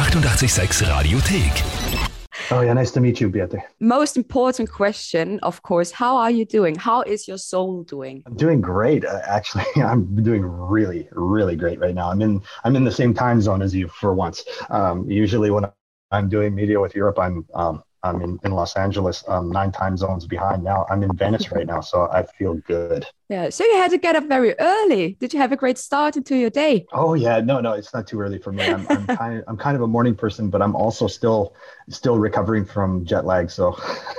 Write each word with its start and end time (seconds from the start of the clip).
886 0.00 0.80
Radiothek. 0.80 2.10
Oh 2.50 2.62
yeah, 2.62 2.72
nice 2.72 2.90
to 2.92 3.00
meet 3.00 3.20
you, 3.20 3.28
Beate. 3.28 3.60
Most 3.80 4.16
important 4.16 4.72
question, 4.72 5.38
of 5.42 5.62
course, 5.62 5.90
how 5.90 6.16
are 6.16 6.30
you 6.30 6.46
doing? 6.46 6.74
How 6.74 7.02
is 7.02 7.28
your 7.28 7.36
soul 7.36 7.82
doing? 7.82 8.22
I'm 8.24 8.34
doing 8.34 8.62
great. 8.62 9.04
Uh, 9.04 9.20
actually, 9.26 9.66
I'm 9.76 10.22
doing 10.22 10.42
really, 10.42 11.06
really 11.12 11.54
great 11.54 11.78
right 11.80 11.94
now. 11.94 12.10
I'm 12.10 12.22
in 12.22 12.40
I'm 12.64 12.76
in 12.76 12.84
the 12.84 12.90
same 12.90 13.12
time 13.12 13.42
zone 13.42 13.60
as 13.60 13.74
you 13.74 13.88
for 13.88 14.14
once. 14.14 14.42
Um, 14.70 15.08
usually 15.10 15.50
when 15.50 15.66
I'm 16.10 16.30
doing 16.30 16.54
media 16.54 16.80
with 16.80 16.94
Europe, 16.94 17.18
I'm 17.18 17.44
um, 17.52 17.82
I'm 18.02 18.22
in, 18.22 18.38
in 18.44 18.52
Los 18.52 18.76
Angeles, 18.76 19.22
um, 19.28 19.50
nine 19.50 19.72
time 19.72 19.96
zones 19.96 20.26
behind. 20.26 20.64
Now 20.64 20.86
I'm 20.90 21.02
in 21.02 21.14
Venice 21.16 21.52
right 21.52 21.66
now, 21.66 21.80
so 21.80 22.08
I 22.10 22.22
feel 22.22 22.54
good. 22.54 23.06
Yeah. 23.28 23.50
So 23.50 23.64
you 23.64 23.76
had 23.76 23.90
to 23.90 23.98
get 23.98 24.16
up 24.16 24.26
very 24.26 24.58
early. 24.58 25.16
Did 25.20 25.32
you 25.32 25.38
have 25.38 25.52
a 25.52 25.56
great 25.56 25.78
start 25.78 26.16
into 26.16 26.36
your 26.36 26.50
day? 26.50 26.86
Oh 26.92 27.14
yeah, 27.14 27.40
no, 27.40 27.60
no, 27.60 27.72
it's 27.72 27.92
not 27.92 28.06
too 28.06 28.20
early 28.20 28.38
for 28.38 28.52
me. 28.52 28.62
I'm, 28.64 28.86
I'm 28.88 29.06
kind 29.16 29.38
of 29.38 29.44
I'm 29.48 29.56
kind 29.56 29.76
of 29.76 29.82
a 29.82 29.86
morning 29.86 30.14
person, 30.14 30.50
but 30.50 30.62
I'm 30.62 30.74
also 30.74 31.06
still 31.06 31.54
still 31.88 32.18
recovering 32.18 32.64
from 32.64 33.04
jet 33.04 33.24
lag. 33.26 33.50
So 33.50 33.78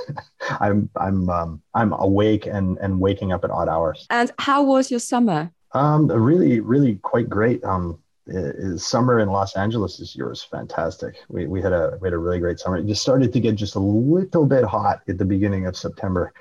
I'm 0.59 0.89
I'm 0.95 1.29
um, 1.29 1.61
I'm 1.73 1.93
awake 1.93 2.45
and 2.45 2.77
and 2.79 2.99
waking 2.99 3.31
up 3.31 3.43
at 3.43 3.49
odd 3.49 3.67
hours. 3.67 4.05
And 4.09 4.31
how 4.37 4.63
was 4.63 4.91
your 4.91 4.99
summer? 4.99 5.51
Um, 5.73 6.07
really, 6.07 6.59
really 6.59 6.95
quite 6.95 7.29
great. 7.29 7.63
Um, 7.63 8.00
is 8.27 8.85
summer 8.85 9.19
in 9.19 9.29
Los 9.29 9.55
Angeles 9.55 9.97
this 9.97 10.15
year 10.15 10.29
was 10.29 10.43
fantastic. 10.43 11.15
We, 11.29 11.47
we 11.47 11.61
had 11.61 11.73
a 11.73 11.97
we 12.01 12.07
had 12.07 12.13
a 12.13 12.17
really 12.17 12.39
great 12.39 12.59
summer. 12.59 12.77
It 12.77 12.85
just 12.85 13.01
started 13.01 13.33
to 13.33 13.39
get 13.39 13.55
just 13.55 13.75
a 13.75 13.79
little 13.79 14.45
bit 14.45 14.63
hot 14.63 15.01
at 15.07 15.17
the 15.17 15.25
beginning 15.25 15.65
of 15.65 15.75
September. 15.75 16.33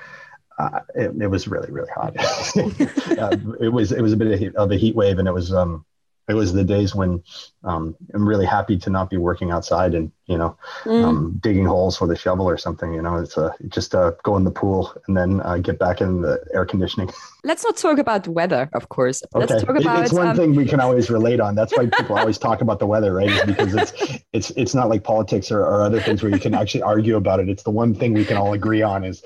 Uh, 0.58 0.80
it, 0.94 1.12
it 1.20 1.26
was 1.26 1.48
really 1.48 1.70
really 1.70 1.90
hot. 1.94 2.14
uh, 3.18 3.36
it 3.60 3.72
was 3.72 3.92
it 3.92 4.02
was 4.02 4.12
a 4.12 4.16
bit 4.16 4.28
of, 4.28 4.38
heat, 4.38 4.54
of 4.56 4.70
a 4.70 4.76
heat 4.76 4.94
wave, 4.94 5.18
and 5.18 5.26
it 5.26 5.32
was 5.32 5.52
um 5.52 5.84
it 6.30 6.34
was 6.34 6.52
the 6.52 6.64
days 6.64 6.94
when 6.94 7.22
um, 7.64 7.96
I'm 8.14 8.26
really 8.26 8.46
happy 8.46 8.78
to 8.78 8.90
not 8.90 9.10
be 9.10 9.16
working 9.16 9.50
outside 9.50 9.94
and 9.94 10.10
you 10.26 10.38
know 10.38 10.56
mm. 10.84 11.04
um, 11.04 11.38
digging 11.42 11.66
holes 11.66 12.00
with 12.00 12.10
a 12.10 12.16
shovel 12.16 12.48
or 12.48 12.56
something. 12.56 12.94
You 12.94 13.02
know, 13.02 13.16
it's 13.16 13.36
uh, 13.36 13.52
just 13.68 13.94
uh, 13.94 14.12
go 14.22 14.36
in 14.36 14.44
the 14.44 14.50
pool 14.50 14.94
and 15.06 15.16
then 15.16 15.40
uh, 15.42 15.58
get 15.58 15.78
back 15.78 16.00
in 16.00 16.22
the 16.22 16.42
air 16.54 16.64
conditioning. 16.64 17.10
Let's 17.44 17.64
not 17.64 17.76
talk 17.76 17.98
about 17.98 18.26
weather, 18.28 18.70
of 18.72 18.88
course. 18.88 19.22
Let's 19.34 19.52
okay. 19.52 19.64
talk 19.64 19.76
about 19.76 20.04
it's 20.04 20.12
one 20.12 20.28
um... 20.28 20.36
thing 20.36 20.54
we 20.54 20.64
can 20.64 20.80
always 20.80 21.10
relate 21.10 21.40
on. 21.40 21.54
That's 21.54 21.76
why 21.76 21.86
people 21.86 22.16
always 22.16 22.38
talk 22.38 22.60
about 22.60 22.78
the 22.78 22.86
weather, 22.86 23.12
right? 23.12 23.46
Because 23.46 23.74
it's 23.74 23.92
it's 24.32 24.50
it's 24.50 24.74
not 24.74 24.88
like 24.88 25.04
politics 25.04 25.50
or, 25.50 25.60
or 25.60 25.82
other 25.82 26.00
things 26.00 26.22
where 26.22 26.32
you 26.32 26.40
can 26.40 26.54
actually 26.54 26.82
argue 26.82 27.16
about 27.16 27.40
it. 27.40 27.48
It's 27.48 27.62
the 27.62 27.70
one 27.70 27.94
thing 27.94 28.14
we 28.14 28.24
can 28.24 28.36
all 28.36 28.52
agree 28.52 28.82
on 28.82 29.04
is 29.04 29.22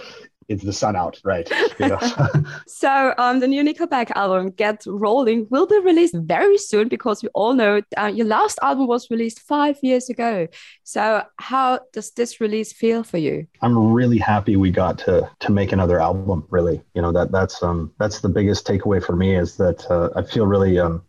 it's 0.48 0.64
the 0.64 0.73
sun 0.73 0.97
out, 0.97 1.20
right? 1.25 1.48
You 1.78 1.89
know? 1.89 1.98
so 2.67 3.14
um, 3.19 3.41
the 3.41 3.48
new 3.48 3.62
Nickelback 3.62 4.11
album, 4.12 4.50
Get 4.50 4.84
Rolling, 4.87 5.47
will 5.50 5.67
be 5.67 5.78
released 5.81 6.14
very 6.17 6.59
soon 6.59 6.89
because 6.89 7.23
we 7.23 7.28
all 7.34 7.55
know 7.55 7.83
uh, 7.97 8.06
your 8.06 8.27
last 8.27 8.59
album 8.62 8.87
was 8.87 9.11
released 9.11 9.41
five 9.41 9.78
years 9.83 10.09
ago. 10.09 10.48
So 10.83 11.22
how 11.39 11.81
does 11.92 12.11
this 12.12 12.41
release 12.41 12.72
feel 12.72 13.03
for 13.03 13.19
you? 13.19 13.47
I'm 13.62 13.92
really 13.92 14.19
happy 14.19 14.56
we 14.56 14.70
got 14.70 14.98
to 15.00 15.31
to 15.41 15.53
make 15.53 15.72
another 15.72 16.00
album. 16.00 16.47
Really, 16.50 16.83
you 16.95 17.03
know 17.03 17.12
that 17.12 17.33
that's 17.33 17.62
um 17.62 17.92
that's 17.98 18.20
the 18.20 18.28
biggest 18.28 18.67
takeaway 18.67 19.05
for 19.05 19.17
me 19.17 19.37
is 19.37 19.56
that 19.56 19.91
uh, 19.91 20.11
I 20.17 20.22
feel 20.22 20.47
really 20.47 20.78
um 20.78 21.03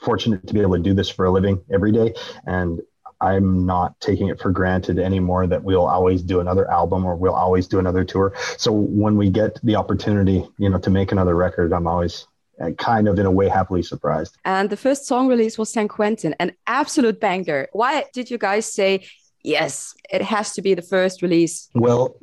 fortunate 0.00 0.46
to 0.46 0.54
be 0.54 0.60
able 0.60 0.76
to 0.76 0.82
do 0.82 0.94
this 0.94 1.08
for 1.08 1.24
a 1.24 1.30
living 1.30 1.62
every 1.70 1.92
day 1.92 2.12
and 2.46 2.80
I'm 3.22 3.64
not 3.64 3.98
taking 4.00 4.28
it 4.28 4.40
for 4.40 4.50
granted 4.50 4.98
anymore 4.98 5.46
that 5.46 5.62
we'll 5.62 5.86
always 5.86 6.22
do 6.22 6.40
another 6.40 6.70
album 6.70 7.04
or 7.04 7.14
we'll 7.14 7.34
always 7.34 7.68
do 7.68 7.78
another 7.78 8.04
tour. 8.04 8.34
So 8.58 8.72
when 8.72 9.16
we 9.16 9.30
get 9.30 9.58
the 9.62 9.76
opportunity, 9.76 10.46
you 10.58 10.68
know, 10.68 10.78
to 10.78 10.90
make 10.90 11.12
another 11.12 11.36
record, 11.36 11.72
I'm 11.72 11.86
always 11.86 12.26
uh, 12.60 12.72
kind 12.72 13.08
of 13.08 13.18
in 13.18 13.26
a 13.26 13.30
way 13.30 13.48
happily 13.48 13.82
surprised. 13.82 14.36
And 14.44 14.68
the 14.68 14.76
first 14.76 15.06
song 15.06 15.28
release 15.28 15.56
was 15.56 15.72
San 15.72 15.86
Quentin, 15.86 16.34
an 16.40 16.52
absolute 16.66 17.20
banger. 17.20 17.68
Why 17.72 18.04
did 18.12 18.28
you 18.28 18.38
guys 18.38 18.70
say 18.72 19.06
yes, 19.44 19.94
it 20.10 20.22
has 20.22 20.52
to 20.54 20.62
be 20.62 20.74
the 20.74 20.82
first 20.82 21.22
release? 21.22 21.68
Well, 21.74 22.16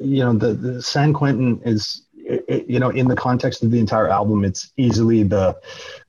you 0.00 0.24
know, 0.24 0.32
the, 0.32 0.54
the 0.54 0.82
San 0.82 1.12
Quentin 1.12 1.60
is 1.64 2.02
it, 2.26 2.68
you 2.68 2.80
know 2.80 2.90
in 2.90 3.06
the 3.06 3.14
context 3.14 3.62
of 3.62 3.70
the 3.70 3.78
entire 3.78 4.08
album 4.08 4.44
it's 4.44 4.72
easily 4.76 5.22
the 5.22 5.56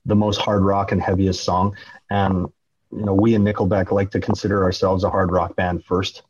the 0.04 0.16
most 0.16 0.40
hard 0.40 0.62
rock 0.62 0.90
and 0.90 1.00
heaviest 1.00 1.44
song 1.44 1.76
and 2.10 2.46
you 2.90 3.04
know, 3.04 3.14
we 3.14 3.34
in 3.34 3.44
Nickelback 3.44 3.90
like 3.90 4.10
to 4.12 4.20
consider 4.20 4.62
ourselves 4.62 5.04
a 5.04 5.10
hard 5.10 5.30
rock 5.30 5.56
band 5.56 5.84
first. 5.84 6.22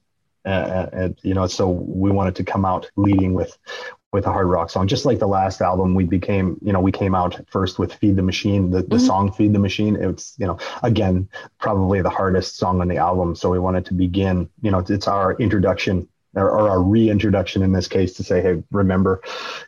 Uh, 0.44 0.86
and 0.92 1.18
you 1.22 1.34
know, 1.34 1.46
so 1.46 1.68
we 1.68 2.10
wanted 2.10 2.36
to 2.36 2.44
come 2.44 2.64
out 2.64 2.90
leading 2.96 3.34
with 3.34 3.58
with 4.12 4.24
a 4.24 4.32
hard 4.32 4.46
rock 4.46 4.70
song, 4.70 4.86
just 4.86 5.04
like 5.04 5.18
the 5.18 5.28
last 5.28 5.60
album. 5.60 5.94
We 5.94 6.04
became, 6.04 6.56
you 6.62 6.72
know, 6.72 6.80
we 6.80 6.92
came 6.92 7.14
out 7.14 7.38
first 7.50 7.78
with 7.78 7.92
"Feed 7.92 8.16
the 8.16 8.22
Machine," 8.22 8.70
the, 8.70 8.78
the 8.78 8.96
mm-hmm. 8.96 9.06
song 9.06 9.32
"Feed 9.32 9.52
the 9.52 9.58
Machine." 9.58 9.96
It's, 9.96 10.34
you 10.38 10.46
know, 10.46 10.58
again, 10.82 11.28
probably 11.58 12.00
the 12.00 12.10
hardest 12.10 12.56
song 12.56 12.80
on 12.80 12.88
the 12.88 12.96
album. 12.96 13.34
So 13.34 13.50
we 13.50 13.58
wanted 13.58 13.84
to 13.86 13.94
begin, 13.94 14.48
you 14.62 14.70
know, 14.70 14.82
it's 14.88 15.08
our 15.08 15.34
introduction 15.34 16.08
or, 16.34 16.50
or 16.50 16.68
our 16.68 16.82
reintroduction 16.82 17.62
in 17.62 17.72
this 17.72 17.88
case 17.88 18.14
to 18.14 18.24
say, 18.24 18.40
hey, 18.40 18.62
remember, 18.70 19.22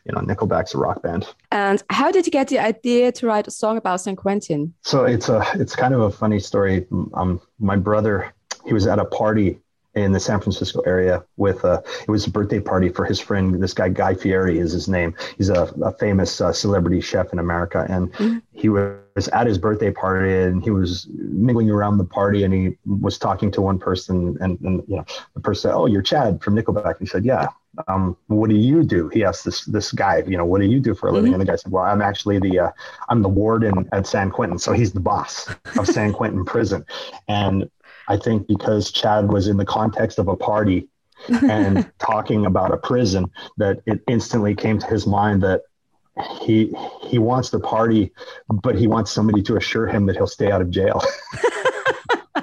you 0.05 0.13
know, 0.13 0.21
Nickelback's 0.21 0.73
a 0.73 0.77
rock 0.77 1.01
band. 1.01 1.27
And 1.51 1.81
how 1.89 2.11
did 2.11 2.25
you 2.25 2.31
get 2.31 2.47
the 2.47 2.59
idea 2.59 3.11
to 3.13 3.27
write 3.27 3.47
a 3.47 3.51
song 3.51 3.77
about 3.77 4.01
San 4.01 4.15
Quentin? 4.15 4.73
So 4.81 5.05
it's 5.05 5.29
a 5.29 5.43
it's 5.55 5.75
kind 5.75 5.93
of 5.93 6.01
a 6.01 6.11
funny 6.11 6.39
story. 6.39 6.85
Um, 7.13 7.41
my 7.59 7.75
brother, 7.75 8.33
he 8.65 8.73
was 8.73 8.87
at 8.87 8.99
a 8.99 9.05
party 9.05 9.59
in 9.93 10.13
the 10.13 10.19
San 10.19 10.39
Francisco 10.39 10.81
area 10.81 11.23
with 11.37 11.63
a, 11.63 11.83
it 12.07 12.09
was 12.09 12.25
a 12.25 12.31
birthday 12.31 12.59
party 12.59 12.89
for 12.89 13.03
his 13.03 13.19
friend. 13.19 13.61
This 13.61 13.73
guy, 13.73 13.89
Guy 13.89 14.13
Fieri 14.13 14.57
is 14.57 14.71
his 14.71 14.87
name. 14.87 15.13
He's 15.37 15.49
a, 15.49 15.63
a 15.83 15.91
famous 15.93 16.39
uh, 16.39 16.53
celebrity 16.53 17.01
chef 17.01 17.33
in 17.33 17.39
America. 17.39 17.85
And 17.89 18.13
mm-hmm. 18.13 18.37
he 18.53 18.69
was 18.69 19.27
at 19.33 19.47
his 19.47 19.57
birthday 19.57 19.91
party 19.91 20.33
and 20.33 20.63
he 20.63 20.71
was 20.71 21.07
mingling 21.11 21.69
around 21.69 21.97
the 21.97 22.05
party 22.05 22.43
and 22.43 22.53
he 22.53 22.77
was 22.85 23.17
talking 23.17 23.51
to 23.51 23.61
one 23.61 23.79
person 23.79 24.37
and, 24.39 24.59
and 24.61 24.83
you 24.87 24.95
know, 24.95 25.05
the 25.33 25.41
person 25.41 25.69
said, 25.69 25.75
Oh, 25.75 25.87
you're 25.87 26.01
Chad 26.01 26.41
from 26.41 26.55
Nickelback. 26.55 26.95
He 26.99 27.05
said, 27.05 27.25
yeah. 27.25 27.47
Um, 27.87 28.17
what 28.27 28.49
do 28.49 28.55
you 28.55 28.83
do? 28.83 29.07
He 29.09 29.23
asked 29.23 29.45
this, 29.45 29.63
this 29.63 29.93
guy, 29.93 30.23
you 30.27 30.35
know, 30.35 30.43
what 30.43 30.59
do 30.59 30.67
you 30.67 30.79
do 30.79 30.93
for 30.93 31.07
a 31.07 31.11
living? 31.11 31.31
Mm-hmm. 31.31 31.41
And 31.41 31.47
the 31.47 31.51
guy 31.51 31.55
said, 31.55 31.71
well, 31.71 31.83
I'm 31.83 32.01
actually 32.01 32.37
the, 32.39 32.59
uh, 32.59 32.71
I'm 33.07 33.21
the 33.21 33.29
warden 33.29 33.87
at 33.93 34.07
San 34.07 34.29
Quentin. 34.29 34.59
So 34.59 34.73
he's 34.73 34.91
the 34.91 34.99
boss 34.99 35.49
of 35.77 35.87
San 35.87 36.11
Quentin 36.11 36.43
prison. 36.43 36.85
And 37.29 37.69
I 38.07 38.17
think 38.17 38.47
because 38.47 38.91
Chad 38.91 39.31
was 39.31 39.47
in 39.47 39.57
the 39.57 39.65
context 39.65 40.19
of 40.19 40.27
a 40.27 40.35
party 40.35 40.87
and 41.29 41.89
talking 41.99 42.45
about 42.45 42.73
a 42.73 42.77
prison, 42.77 43.25
that 43.57 43.81
it 43.85 44.01
instantly 44.07 44.55
came 44.55 44.79
to 44.79 44.87
his 44.87 45.05
mind 45.05 45.43
that 45.43 45.61
he 46.41 46.73
he 47.03 47.17
wants 47.17 47.49
the 47.49 47.59
party, 47.59 48.11
but 48.49 48.75
he 48.75 48.87
wants 48.87 49.11
somebody 49.11 49.41
to 49.43 49.55
assure 49.55 49.87
him 49.87 50.05
that 50.07 50.15
he'll 50.15 50.27
stay 50.27 50.51
out 50.51 50.61
of 50.61 50.69
jail. 50.69 51.01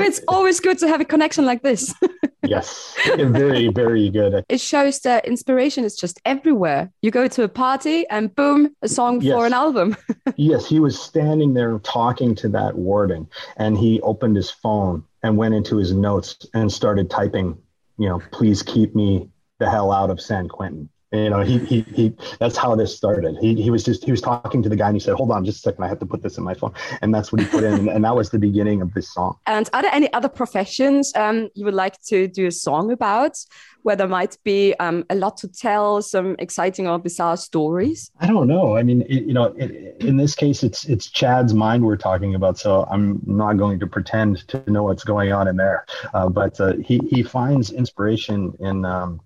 it's 0.00 0.20
always 0.28 0.60
good 0.60 0.78
to 0.78 0.88
have 0.88 1.00
a 1.00 1.04
connection 1.04 1.44
like 1.44 1.62
this. 1.62 1.94
yes, 2.48 2.96
very, 3.16 3.68
very 3.68 4.10
good. 4.10 4.44
It 4.48 4.60
shows 4.60 5.00
that 5.00 5.26
inspiration 5.26 5.84
is 5.84 5.96
just 5.96 6.20
everywhere. 6.24 6.90
You 7.02 7.10
go 7.10 7.28
to 7.28 7.42
a 7.42 7.48
party 7.48 8.06
and 8.08 8.34
boom, 8.34 8.74
a 8.82 8.88
song 8.88 9.20
yes. 9.20 9.34
for 9.34 9.46
an 9.46 9.52
album. 9.52 9.96
yes, 10.36 10.66
he 10.66 10.80
was 10.80 11.00
standing 11.00 11.54
there 11.54 11.78
talking 11.80 12.34
to 12.36 12.48
that 12.50 12.76
warden 12.76 13.28
and 13.56 13.76
he 13.76 14.00
opened 14.00 14.36
his 14.36 14.50
phone 14.50 15.04
and 15.22 15.36
went 15.36 15.54
into 15.54 15.76
his 15.76 15.92
notes 15.92 16.36
and 16.54 16.70
started 16.70 17.10
typing, 17.10 17.58
you 17.98 18.08
know, 18.08 18.20
please 18.30 18.62
keep 18.62 18.94
me 18.94 19.28
the 19.58 19.70
hell 19.70 19.92
out 19.92 20.10
of 20.10 20.20
San 20.20 20.48
Quentin 20.48 20.88
you 21.14 21.30
know 21.30 21.40
he, 21.40 21.58
he 21.58 21.80
he 21.94 22.12
that's 22.38 22.56
how 22.56 22.74
this 22.74 22.96
started. 22.96 23.36
He, 23.40 23.60
he 23.60 23.70
was 23.70 23.84
just 23.84 24.04
he 24.04 24.10
was 24.10 24.20
talking 24.20 24.62
to 24.62 24.68
the 24.68 24.76
guy 24.76 24.88
and 24.88 24.96
he 24.96 25.00
said 25.00 25.14
hold 25.14 25.30
on 25.30 25.44
just 25.44 25.58
a 25.58 25.60
second. 25.60 25.84
I 25.84 25.88
have 25.88 25.98
to 26.00 26.06
put 26.06 26.22
this 26.22 26.38
in 26.38 26.44
my 26.44 26.54
phone. 26.54 26.72
And 27.02 27.14
that's 27.14 27.32
what 27.32 27.40
he 27.40 27.46
put 27.46 27.64
in. 27.64 27.88
And 27.88 28.04
that 28.04 28.14
was 28.14 28.30
the 28.30 28.38
beginning 28.38 28.82
of 28.82 28.92
this 28.94 29.12
song. 29.12 29.36
And 29.46 29.68
are 29.72 29.82
there 29.82 29.94
any 29.94 30.12
other 30.12 30.28
professions 30.28 31.12
um, 31.14 31.48
you 31.54 31.64
would 31.64 31.74
like 31.74 32.00
to 32.04 32.28
do 32.28 32.46
a 32.46 32.52
song 32.52 32.90
about? 32.90 33.36
Where 33.82 33.96
there 33.96 34.08
might 34.08 34.38
be 34.44 34.74
um, 34.80 35.04
a 35.10 35.14
lot 35.14 35.36
to 35.38 35.48
tell 35.48 36.00
some 36.00 36.36
exciting 36.38 36.88
or 36.88 36.98
bizarre 36.98 37.36
stories? 37.36 38.10
I 38.18 38.26
don't 38.26 38.48
know. 38.48 38.78
I 38.78 38.82
mean 38.82 39.02
it, 39.02 39.24
you 39.24 39.34
know 39.34 39.54
it, 39.58 39.96
in 40.00 40.16
this 40.16 40.34
case 40.34 40.62
it's 40.62 40.84
it's 40.86 41.10
chad's 41.10 41.52
mind 41.52 41.84
we're 41.84 41.96
talking 41.96 42.34
about 42.34 42.58
so 42.58 42.86
i'm 42.90 43.20
not 43.26 43.54
going 43.54 43.78
to 43.80 43.86
pretend 43.86 44.48
to 44.48 44.62
know 44.70 44.84
what's 44.84 45.04
going 45.04 45.32
on 45.32 45.48
in 45.48 45.56
there. 45.56 45.84
Uh, 46.14 46.28
but 46.28 46.58
uh, 46.60 46.74
he 46.78 46.98
he 47.10 47.22
finds 47.22 47.70
inspiration 47.70 48.54
in 48.60 48.84
um, 48.84 49.20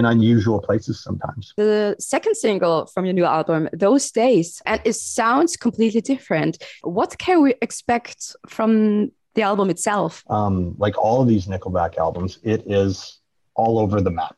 in 0.00 0.06
unusual 0.06 0.60
places 0.60 1.02
sometimes. 1.02 1.54
The 1.56 1.94
second 1.98 2.34
single 2.36 2.86
from 2.86 3.04
your 3.04 3.14
new 3.14 3.24
album, 3.24 3.68
Those 3.72 4.10
Days, 4.10 4.60
and 4.66 4.80
it 4.84 4.94
sounds 4.94 5.56
completely 5.56 6.00
different. 6.00 6.62
What 6.82 7.16
can 7.18 7.42
we 7.42 7.54
expect 7.62 8.34
from 8.48 9.12
the 9.34 9.42
album 9.42 9.70
itself? 9.70 10.24
Um, 10.28 10.74
like 10.78 10.96
all 10.98 11.22
of 11.22 11.28
these 11.28 11.46
Nickelback 11.46 11.96
albums, 11.98 12.38
it 12.42 12.62
is 12.66 13.20
all 13.54 13.78
over 13.78 14.00
the 14.00 14.10
map. 14.10 14.36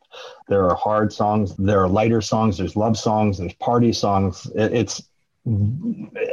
There 0.48 0.68
are 0.68 0.74
hard 0.74 1.12
songs, 1.12 1.56
there 1.56 1.80
are 1.82 1.88
lighter 1.88 2.20
songs, 2.20 2.58
there's 2.58 2.76
love 2.76 2.98
songs, 2.98 3.38
there's 3.38 3.54
party 3.54 3.92
songs. 3.92 4.50
It, 4.54 4.72
it's 4.74 5.02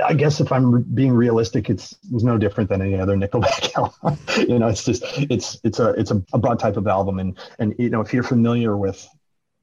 I 0.06 0.14
guess 0.14 0.40
if 0.40 0.52
I'm 0.52 0.84
being 0.84 1.14
realistic, 1.14 1.68
it's, 1.70 1.96
it's 2.14 2.24
no 2.24 2.38
different 2.38 2.70
than 2.70 2.82
any 2.82 3.00
other 3.00 3.16
Nickelback 3.24 3.76
album. 3.76 4.20
you 4.48 4.60
know, 4.60 4.68
it's 4.68 4.86
just 4.86 5.04
it's 5.18 5.60
it's 5.64 5.80
a 5.80 5.90
it's 5.92 6.12
a, 6.12 6.22
a, 6.34 6.38
broad 6.38 6.60
type 6.60 6.78
of 6.78 6.86
album, 6.86 7.18
and 7.20 7.38
and 7.58 7.74
you 7.80 7.90
know 7.90 8.02
if 8.02 8.14
you're 8.14 8.24
familiar 8.24 8.78
with 8.78 9.08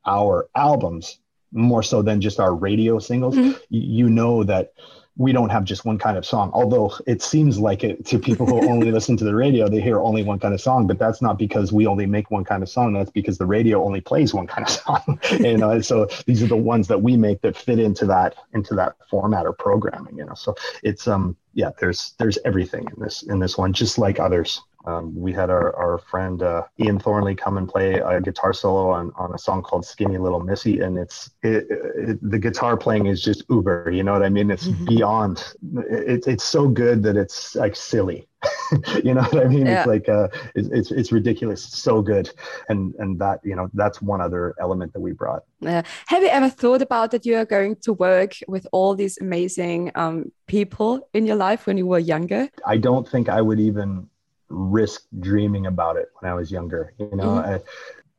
our 0.07 0.49
albums 0.55 1.19
more 1.53 1.83
so 1.83 2.03
than 2.03 2.21
just 2.21 2.41
our 2.41 2.55
radio 2.55 2.99
singles, 2.99 3.37
mm-hmm. 3.37 3.59
you, 3.71 4.09
know 4.09 4.45
that 4.45 4.73
we 5.17 5.33
don't 5.33 5.49
have 5.49 5.65
just 5.65 5.85
one 5.85 5.99
kind 5.99 6.19
of 6.19 6.27
song. 6.27 6.51
Although 6.53 6.93
it 7.07 7.23
seems 7.23 7.59
like 7.59 7.83
it 7.83 8.05
to 8.07 8.19
people 8.19 8.45
who 8.47 8.69
only 8.69 8.91
listen 8.97 9.17
to 9.17 9.25
the 9.25 9.35
radio, 9.35 9.69
they 9.69 9.81
hear 9.81 9.99
only 10.01 10.23
one 10.23 10.39
kind 10.39 10.53
of 10.53 10.61
song. 10.61 10.87
But 10.87 10.99
that's 10.99 11.23
not 11.23 11.39
because 11.39 11.73
we 11.73 11.87
only 11.87 12.05
make 12.05 12.31
one 12.31 12.45
kind 12.45 12.63
of 12.63 12.69
song. 12.69 12.93
That's 12.93 13.11
because 13.11 13.39
the 13.39 13.47
radio 13.47 13.83
only 13.85 14.01
plays 14.01 14.35
one 14.35 14.47
kind 14.47 14.67
of 14.67 14.71
song. 14.71 15.21
you 15.41 15.57
know, 15.57 15.81
so 15.81 16.09
these 16.27 16.43
are 16.43 16.49
the 16.49 16.57
ones 16.57 16.89
that 16.89 17.01
we 17.01 17.17
make 17.17 17.41
that 17.41 17.57
fit 17.57 17.79
into 17.79 18.05
that 18.07 18.35
into 18.53 18.75
that 18.75 18.97
format 19.09 19.47
or 19.47 19.53
programming. 19.53 20.19
You 20.19 20.27
know, 20.27 20.35
so 20.35 20.55
it's 20.83 21.09
um 21.09 21.37
yeah, 21.55 21.71
there's 21.81 22.15
there's 22.19 22.39
everything 22.45 22.87
in 22.95 23.03
this 23.03 23.23
in 23.23 23.39
this 23.39 23.57
one, 23.57 23.73
just 23.73 23.99
like 23.99 24.21
others. 24.21 24.61
Um, 24.87 25.15
we 25.15 25.33
had 25.33 25.51
our, 25.51 25.75
our 25.77 25.99
friend 25.99 26.43
uh, 26.43 26.63
Ian 26.79 26.99
Thornley 26.99 27.35
come 27.35 27.59
and 27.59 27.69
play 27.69 27.95
a 27.95 28.21
guitar 28.21 28.53
solo 28.53 28.91
on, 28.91 29.13
on 29.17 29.35
a 29.35 29.39
song 29.39 29.63
called 29.63 29.85
Skinny 29.85 30.19
Little 30.19 30.41
Missy. 30.41 30.81
And 30.81 30.97
it's 30.97 31.31
it, 31.43 31.67
it, 31.71 32.31
the 32.31 32.39
guitar 32.39 32.77
playing 32.77 33.07
is 33.07 33.23
just 33.23 33.45
uber, 33.51 33.91
you 33.91 34.05
know 34.05 34.13
what 34.13 34.23
I 34.23 34.29
mean? 34.29 34.51
It's 34.51 34.69
mm-hmm. 34.69 34.85
beyond, 34.85 35.55
it, 35.91 36.27
it's 36.27 36.45
so 36.45 36.69
good 36.69 37.03
that 37.03 37.17
it's 37.17 37.57
like 37.57 37.75
silly. 37.75 38.29
you 39.05 39.15
know 39.15 39.23
what 39.23 39.45
I 39.45 39.49
mean? 39.49 39.67
Yeah. 39.67 39.79
It's 39.79 39.87
like 39.87 40.09
uh, 40.09 40.29
it's, 40.55 40.69
it's, 40.69 40.91
it's 40.91 41.13
ridiculous, 41.13 41.63
so 41.63 42.03
good, 42.03 42.31
and 42.69 42.95
and 42.99 43.19
that 43.19 43.41
you 43.43 43.57
know 43.57 43.69
that's 43.75 44.03
one 44.03 44.21
other 44.21 44.55
element 44.61 44.93
that 44.93 45.01
we 45.01 45.13
brought. 45.13 45.43
Yeah. 45.61 45.83
Have 46.07 46.23
you 46.23 46.29
ever 46.29 46.49
thought 46.49 46.83
about 46.83 47.11
that 47.13 47.25
you 47.27 47.37
are 47.37 47.45
going 47.45 47.77
to 47.83 47.93
work 47.93 48.33
with 48.47 48.67
all 48.73 48.95
these 48.95 49.19
amazing 49.19 49.91
um, 49.95 50.33
people 50.47 51.09
in 51.15 51.27
your 51.27 51.37
life 51.37 51.67
when 51.67 51.77
you 51.77 51.87
were 51.87 51.99
younger? 51.99 52.49
I 52.65 52.77
don't 52.77 53.09
think 53.09 53.29
I 53.29 53.41
would 53.41 53.61
even 53.61 54.09
risk 54.49 55.03
dreaming 55.21 55.67
about 55.67 55.97
it 55.97 56.09
when 56.19 56.31
I 56.31 56.35
was 56.35 56.51
younger. 56.51 56.95
You 56.99 57.15
know, 57.15 57.25
mm-hmm. 57.25 57.67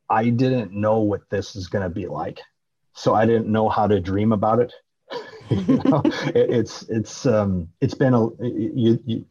I, 0.09 0.19
I 0.19 0.29
didn't 0.29 0.71
know 0.71 0.99
what 0.99 1.29
this 1.29 1.55
is 1.55 1.67
going 1.67 1.83
to 1.83 1.89
be 1.89 2.07
like, 2.07 2.39
so 2.93 3.13
I 3.13 3.25
didn't 3.25 3.47
know 3.47 3.69
how 3.69 3.87
to 3.87 3.99
dream 3.99 4.31
about 4.31 4.59
it. 4.59 4.73
you 5.49 5.81
know, 5.85 6.01
it, 6.05 6.49
it's 6.49 6.83
it's 6.89 7.25
um 7.25 7.69
it's 7.81 7.93
been 7.93 8.13
a 8.13 8.25
you, 8.41 8.99
you 9.05 9.25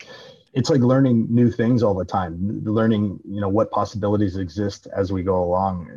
it's 0.57 0.71
like 0.71 0.81
learning 0.81 1.27
new 1.29 1.51
things 1.51 1.83
all 1.83 1.95
the 1.95 2.05
time 2.05 2.63
learning 2.65 3.21
you 3.29 3.41
know 3.41 3.49
what 3.49 3.71
possibilities 3.71 4.37
exist 4.37 4.89
as 4.97 5.13
we 5.13 5.23
go 5.23 5.45
along 5.45 5.89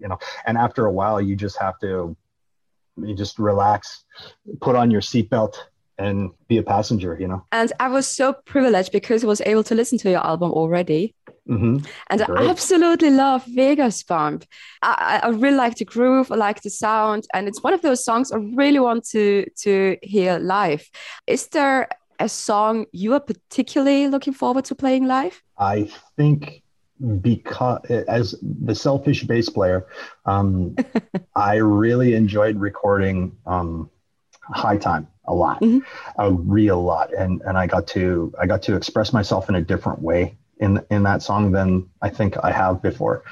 you 0.00 0.08
know 0.08 0.18
and 0.46 0.56
after 0.56 0.86
a 0.86 0.90
while 0.90 1.20
you 1.20 1.36
just 1.36 1.58
have 1.58 1.78
to 1.78 2.16
you 2.96 3.14
just 3.14 3.38
relax 3.38 4.04
put 4.62 4.74
on 4.74 4.90
your 4.90 5.02
seatbelt 5.02 5.54
and 6.00 6.30
be 6.48 6.56
a 6.56 6.62
passenger, 6.62 7.16
you 7.20 7.28
know. 7.28 7.44
And 7.52 7.72
I 7.78 7.88
was 7.88 8.06
so 8.06 8.32
privileged 8.32 8.90
because 8.90 9.22
I 9.22 9.26
was 9.26 9.42
able 9.42 9.62
to 9.64 9.74
listen 9.74 9.98
to 9.98 10.10
your 10.10 10.24
album 10.24 10.50
already. 10.50 11.14
Mm-hmm. 11.48 11.84
And 12.08 12.20
Great. 12.22 12.40
I 12.40 12.50
absolutely 12.50 13.10
love 13.10 13.44
Vegas 13.46 14.02
Bomb. 14.02 14.40
I, 14.82 15.20
I 15.22 15.28
really 15.28 15.56
like 15.56 15.76
the 15.76 15.84
groove, 15.84 16.32
I 16.32 16.36
like 16.36 16.62
the 16.62 16.70
sound, 16.70 17.26
and 17.34 17.48
it's 17.48 17.62
one 17.62 17.74
of 17.74 17.82
those 17.82 18.04
songs 18.04 18.32
I 18.32 18.36
really 18.36 18.80
want 18.80 19.04
to 19.10 19.46
to 19.62 19.96
hear 20.02 20.38
live. 20.38 20.88
Is 21.26 21.48
there 21.48 21.88
a 22.18 22.28
song 22.28 22.86
you 22.92 23.14
are 23.14 23.20
particularly 23.20 24.08
looking 24.08 24.32
forward 24.32 24.64
to 24.66 24.74
playing 24.74 25.06
live? 25.06 25.42
I 25.58 25.90
think 26.16 26.62
because 27.20 27.80
as 28.08 28.34
the 28.42 28.74
selfish 28.74 29.24
bass 29.24 29.48
player, 29.48 29.86
um, 30.26 30.76
I 31.36 31.56
really 31.56 32.14
enjoyed 32.14 32.56
recording 32.56 33.36
um, 33.46 33.90
High 34.52 34.76
Time 34.76 35.08
a 35.26 35.34
lot, 35.34 35.60
mm-hmm. 35.60 35.78
a 36.18 36.32
real 36.32 36.82
lot, 36.82 37.12
and 37.14 37.40
and 37.42 37.56
I 37.56 37.66
got 37.66 37.86
to 37.88 38.32
I 38.40 38.46
got 38.46 38.62
to 38.62 38.76
express 38.76 39.12
myself 39.12 39.48
in 39.48 39.54
a 39.54 39.62
different 39.62 40.02
way 40.02 40.36
in 40.58 40.84
in 40.90 41.02
that 41.04 41.22
song 41.22 41.52
than 41.52 41.88
I 42.02 42.10
think 42.10 42.36
I 42.42 42.52
have 42.52 42.82
before. 42.82 43.24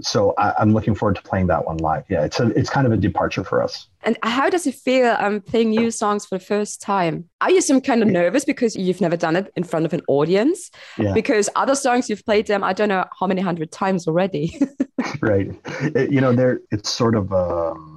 So 0.00 0.34
I, 0.38 0.60
am 0.60 0.72
looking 0.72 0.94
forward 0.94 1.14
to 1.16 1.22
playing 1.22 1.46
that 1.48 1.66
one 1.66 1.76
live. 1.76 2.04
Yeah, 2.08 2.24
it's 2.24 2.40
a 2.40 2.48
it's 2.58 2.70
kind 2.70 2.86
of 2.86 2.92
a 2.92 2.96
departure 2.96 3.44
for 3.44 3.62
us. 3.62 3.88
And 4.02 4.18
how 4.22 4.50
does 4.50 4.66
it 4.66 4.74
feel 4.74 5.16
um, 5.18 5.40
playing 5.40 5.70
new 5.70 5.90
songs 5.90 6.26
for 6.26 6.38
the 6.38 6.44
first 6.44 6.82
time? 6.82 7.28
Are 7.40 7.50
you 7.50 7.60
some 7.60 7.80
kind 7.80 8.02
of 8.02 8.08
nervous 8.08 8.44
because 8.44 8.74
you've 8.76 9.00
never 9.00 9.16
done 9.16 9.36
it 9.36 9.52
in 9.56 9.62
front 9.64 9.86
of 9.86 9.92
an 9.92 10.02
audience? 10.08 10.70
Yeah. 10.98 11.12
Because 11.12 11.48
other 11.54 11.74
songs 11.74 12.10
you've 12.10 12.24
played 12.24 12.46
them, 12.46 12.64
I 12.64 12.72
don't 12.72 12.88
know 12.88 13.04
how 13.18 13.26
many 13.26 13.40
hundred 13.40 13.70
times 13.70 14.08
already. 14.08 14.58
right. 15.20 15.54
It, 15.80 16.10
you 16.10 16.20
know, 16.20 16.32
there 16.32 16.60
it's 16.70 16.90
sort 16.90 17.14
of. 17.14 17.32
Um, 17.32 17.93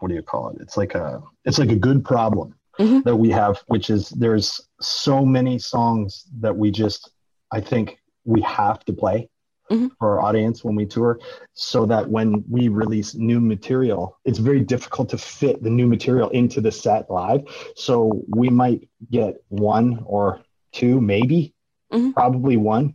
what 0.00 0.08
do 0.08 0.14
you 0.14 0.22
call 0.22 0.50
it? 0.50 0.58
It's 0.60 0.76
like 0.76 0.94
a 0.94 1.22
it's 1.44 1.58
like 1.58 1.70
a 1.70 1.76
good 1.76 2.04
problem 2.04 2.54
mm-hmm. 2.78 3.00
that 3.00 3.16
we 3.16 3.30
have, 3.30 3.62
which 3.66 3.90
is 3.90 4.10
there's 4.10 4.60
so 4.80 5.24
many 5.24 5.58
songs 5.58 6.26
that 6.40 6.56
we 6.56 6.70
just 6.70 7.10
I 7.52 7.60
think 7.60 7.98
we 8.24 8.40
have 8.42 8.84
to 8.84 8.92
play 8.92 9.28
mm-hmm. 9.70 9.88
for 9.98 10.18
our 10.18 10.22
audience 10.22 10.64
when 10.64 10.74
we 10.74 10.86
tour, 10.86 11.20
so 11.52 11.86
that 11.86 12.08
when 12.08 12.44
we 12.48 12.68
release 12.68 13.14
new 13.14 13.40
material, 13.40 14.18
it's 14.24 14.38
very 14.38 14.60
difficult 14.60 15.08
to 15.10 15.18
fit 15.18 15.62
the 15.62 15.70
new 15.70 15.86
material 15.86 16.30
into 16.30 16.60
the 16.60 16.72
set 16.72 17.10
live. 17.10 17.42
So 17.76 18.22
we 18.28 18.48
might 18.48 18.88
get 19.10 19.36
one 19.48 20.02
or 20.06 20.40
two, 20.72 21.00
maybe, 21.00 21.54
mm-hmm. 21.92 22.12
probably 22.12 22.56
one 22.56 22.94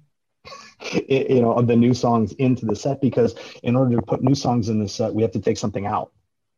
you 1.10 1.42
know 1.42 1.54
of 1.54 1.68
the 1.68 1.76
new 1.76 1.94
songs 1.94 2.34
into 2.34 2.66
the 2.66 2.76
set 2.76 3.02
because 3.02 3.36
in 3.64 3.76
order 3.76 3.96
to 3.96 4.02
put 4.02 4.22
new 4.22 4.36
songs 4.36 4.70
in 4.70 4.80
the 4.80 4.88
set 4.88 5.14
we 5.14 5.22
have 5.22 5.32
to 5.32 5.40
take 5.40 5.58
something 5.58 5.86
out 5.86 6.12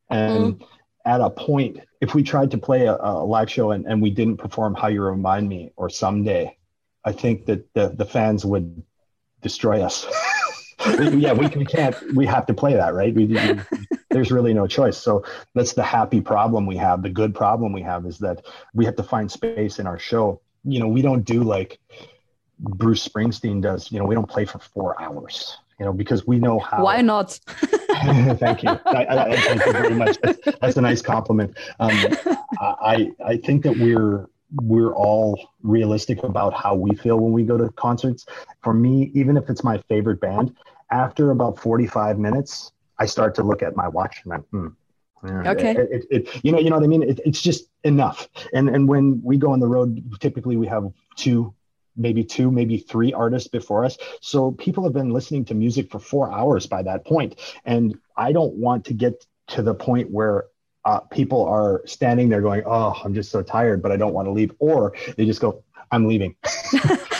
and 0.10 0.60
mm. 0.60 0.68
at 1.06 1.22
a 1.22 1.30
point, 1.30 1.80
if 2.02 2.14
we 2.14 2.24
tried 2.24 2.52
to 2.52 2.58
play 2.58 2.86
a, 2.86 2.96
a 2.96 3.24
live 3.24 3.50
show 3.50 3.72
and, 3.72 3.86
and 3.86 4.02
we 4.02 4.10
didn't 4.10 4.38
perform 4.38 4.76
How 4.76 4.88
You 4.88 5.04
Remind 5.04 5.48
Me 5.50 5.72
or 5.76 5.90
Someday, 5.90 6.58
I 7.04 7.12
think 7.12 7.46
that 7.46 7.74
the, 7.74 7.90
the 7.90 8.06
fans 8.06 8.46
would 8.46 8.84
destroy 9.42 9.82
us. 9.82 10.06
yeah, 10.86 11.34
we, 11.34 11.48
we 11.48 11.66
can't, 11.66 11.96
we 12.16 12.26
have 12.26 12.46
to 12.48 12.54
play 12.54 12.74
that, 12.74 12.94
right? 12.94 13.14
We, 13.14 13.26
we, 13.26 13.60
there's 14.10 14.32
really 14.32 14.54
no 14.54 14.68
choice. 14.68 14.98
So 14.98 15.24
that's 15.54 15.74
the 15.74 15.84
happy 15.84 16.22
problem 16.22 16.66
we 16.66 16.78
have. 16.78 17.02
The 17.02 17.10
good 17.10 17.34
problem 17.34 17.74
we 17.74 17.82
have 17.82 18.06
is 18.06 18.20
that 18.20 18.46
we 18.74 18.86
have 18.86 18.96
to 18.96 19.04
find 19.04 19.32
space 19.32 19.80
in 19.80 19.88
our 19.88 20.00
show. 20.00 20.42
You 20.64 20.80
know, 20.80 20.88
we 20.88 21.02
don't 21.02 21.24
do 21.24 21.44
like 21.44 21.80
Bruce 22.60 23.08
Springsteen 23.08 23.62
does, 23.62 23.92
you 23.92 24.00
know, 24.00 24.06
we 24.06 24.16
don't 24.16 24.30
play 24.30 24.46
for 24.46 24.60
four 24.60 25.00
hours 25.02 25.58
you 25.80 25.86
know, 25.86 25.94
because 25.94 26.26
we 26.26 26.40
know 26.40 26.60
how. 26.60 26.84
Why 26.84 27.02
not? 27.02 27.40
thank 28.40 28.64
you. 28.64 28.70
I, 28.70 29.06
I, 29.10 29.36
thank 29.36 29.66
you 29.66 29.72
very 29.72 29.96
much. 29.96 30.18
That's, 30.22 30.40
that's 30.60 30.78
a 30.78 30.82
nice 30.82 31.02
compliment. 31.02 31.58
Um, 31.80 31.92
I 32.60 33.12
I 33.26 33.38
think 33.38 33.64
that 33.64 33.78
we're 33.78 34.28
we're 34.62 34.94
all 34.94 35.50
realistic 35.62 36.24
about 36.24 36.54
how 36.54 36.76
we 36.76 36.96
feel 36.96 37.20
when 37.20 37.32
we 37.32 37.44
go 37.44 37.58
to 37.58 37.70
concerts. 37.72 38.26
For 38.62 38.74
me, 38.74 39.12
even 39.14 39.38
if 39.38 39.50
it's 39.50 39.64
my 39.64 39.78
favorite 39.90 40.20
band, 40.22 40.56
after 40.92 41.32
about 41.32 41.60
45 41.60 42.18
minutes, 42.18 42.72
I 43.00 43.06
start 43.06 43.36
to 43.36 43.44
look 43.44 43.62
at 43.62 43.76
my 43.76 43.88
watch 43.88 44.22
and 44.24 44.34
I'm, 44.34 44.42
hmm, 44.42 44.68
okay 45.48 45.72
it, 45.72 45.90
it, 45.92 46.06
it, 46.12 46.44
you 46.44 46.52
know 46.52 46.60
you 46.60 46.70
know 46.70 46.76
what 46.76 46.84
i 46.84 46.88
mean 46.88 47.02
it, 47.02 47.20
it's 47.26 47.42
just 47.42 47.70
enough 47.84 48.30
and 48.54 48.70
and 48.70 48.88
when 48.88 49.20
we 49.24 49.36
go 49.36 49.52
on 49.52 49.60
the 49.60 49.68
road 49.68 50.00
typically 50.20 50.56
we 50.56 50.68
have 50.68 50.92
two 51.16 51.54
maybe 51.98 52.24
two, 52.24 52.52
maybe 52.52 52.78
three 52.78 53.14
artists 53.14 53.48
before 53.48 53.84
us. 53.84 53.98
So 54.22 54.52
people 54.52 54.84
have 54.84 54.94
been 54.94 55.12
listening 55.12 55.46
to 55.46 55.56
music 55.56 55.92
for 55.92 56.00
four 56.00 56.32
hours 56.32 56.68
by 56.68 56.84
that 56.84 57.06
point. 57.06 57.40
And 57.66 57.98
I 58.16 58.32
don't 58.32 58.54
want 58.54 58.86
to 58.86 58.94
get 58.94 59.26
to 59.50 59.62
the 59.62 59.74
point 59.74 60.12
where 60.12 60.46
uh, 60.86 61.00
people 61.00 61.46
are 61.46 61.82
standing 61.86 62.30
there 62.30 62.42
going, 62.42 62.64
Oh, 62.66 62.96
I'm 63.04 63.14
just 63.14 63.30
so 63.32 63.42
tired, 63.42 63.82
but 63.82 63.92
I 63.92 63.98
don't 63.98 64.14
want 64.14 64.28
to 64.28 64.32
leave. 64.32 64.52
Or 64.60 64.94
they 65.18 65.26
just 65.26 65.42
go, 65.42 65.64
I'm 65.92 66.08
leaving. 66.08 66.36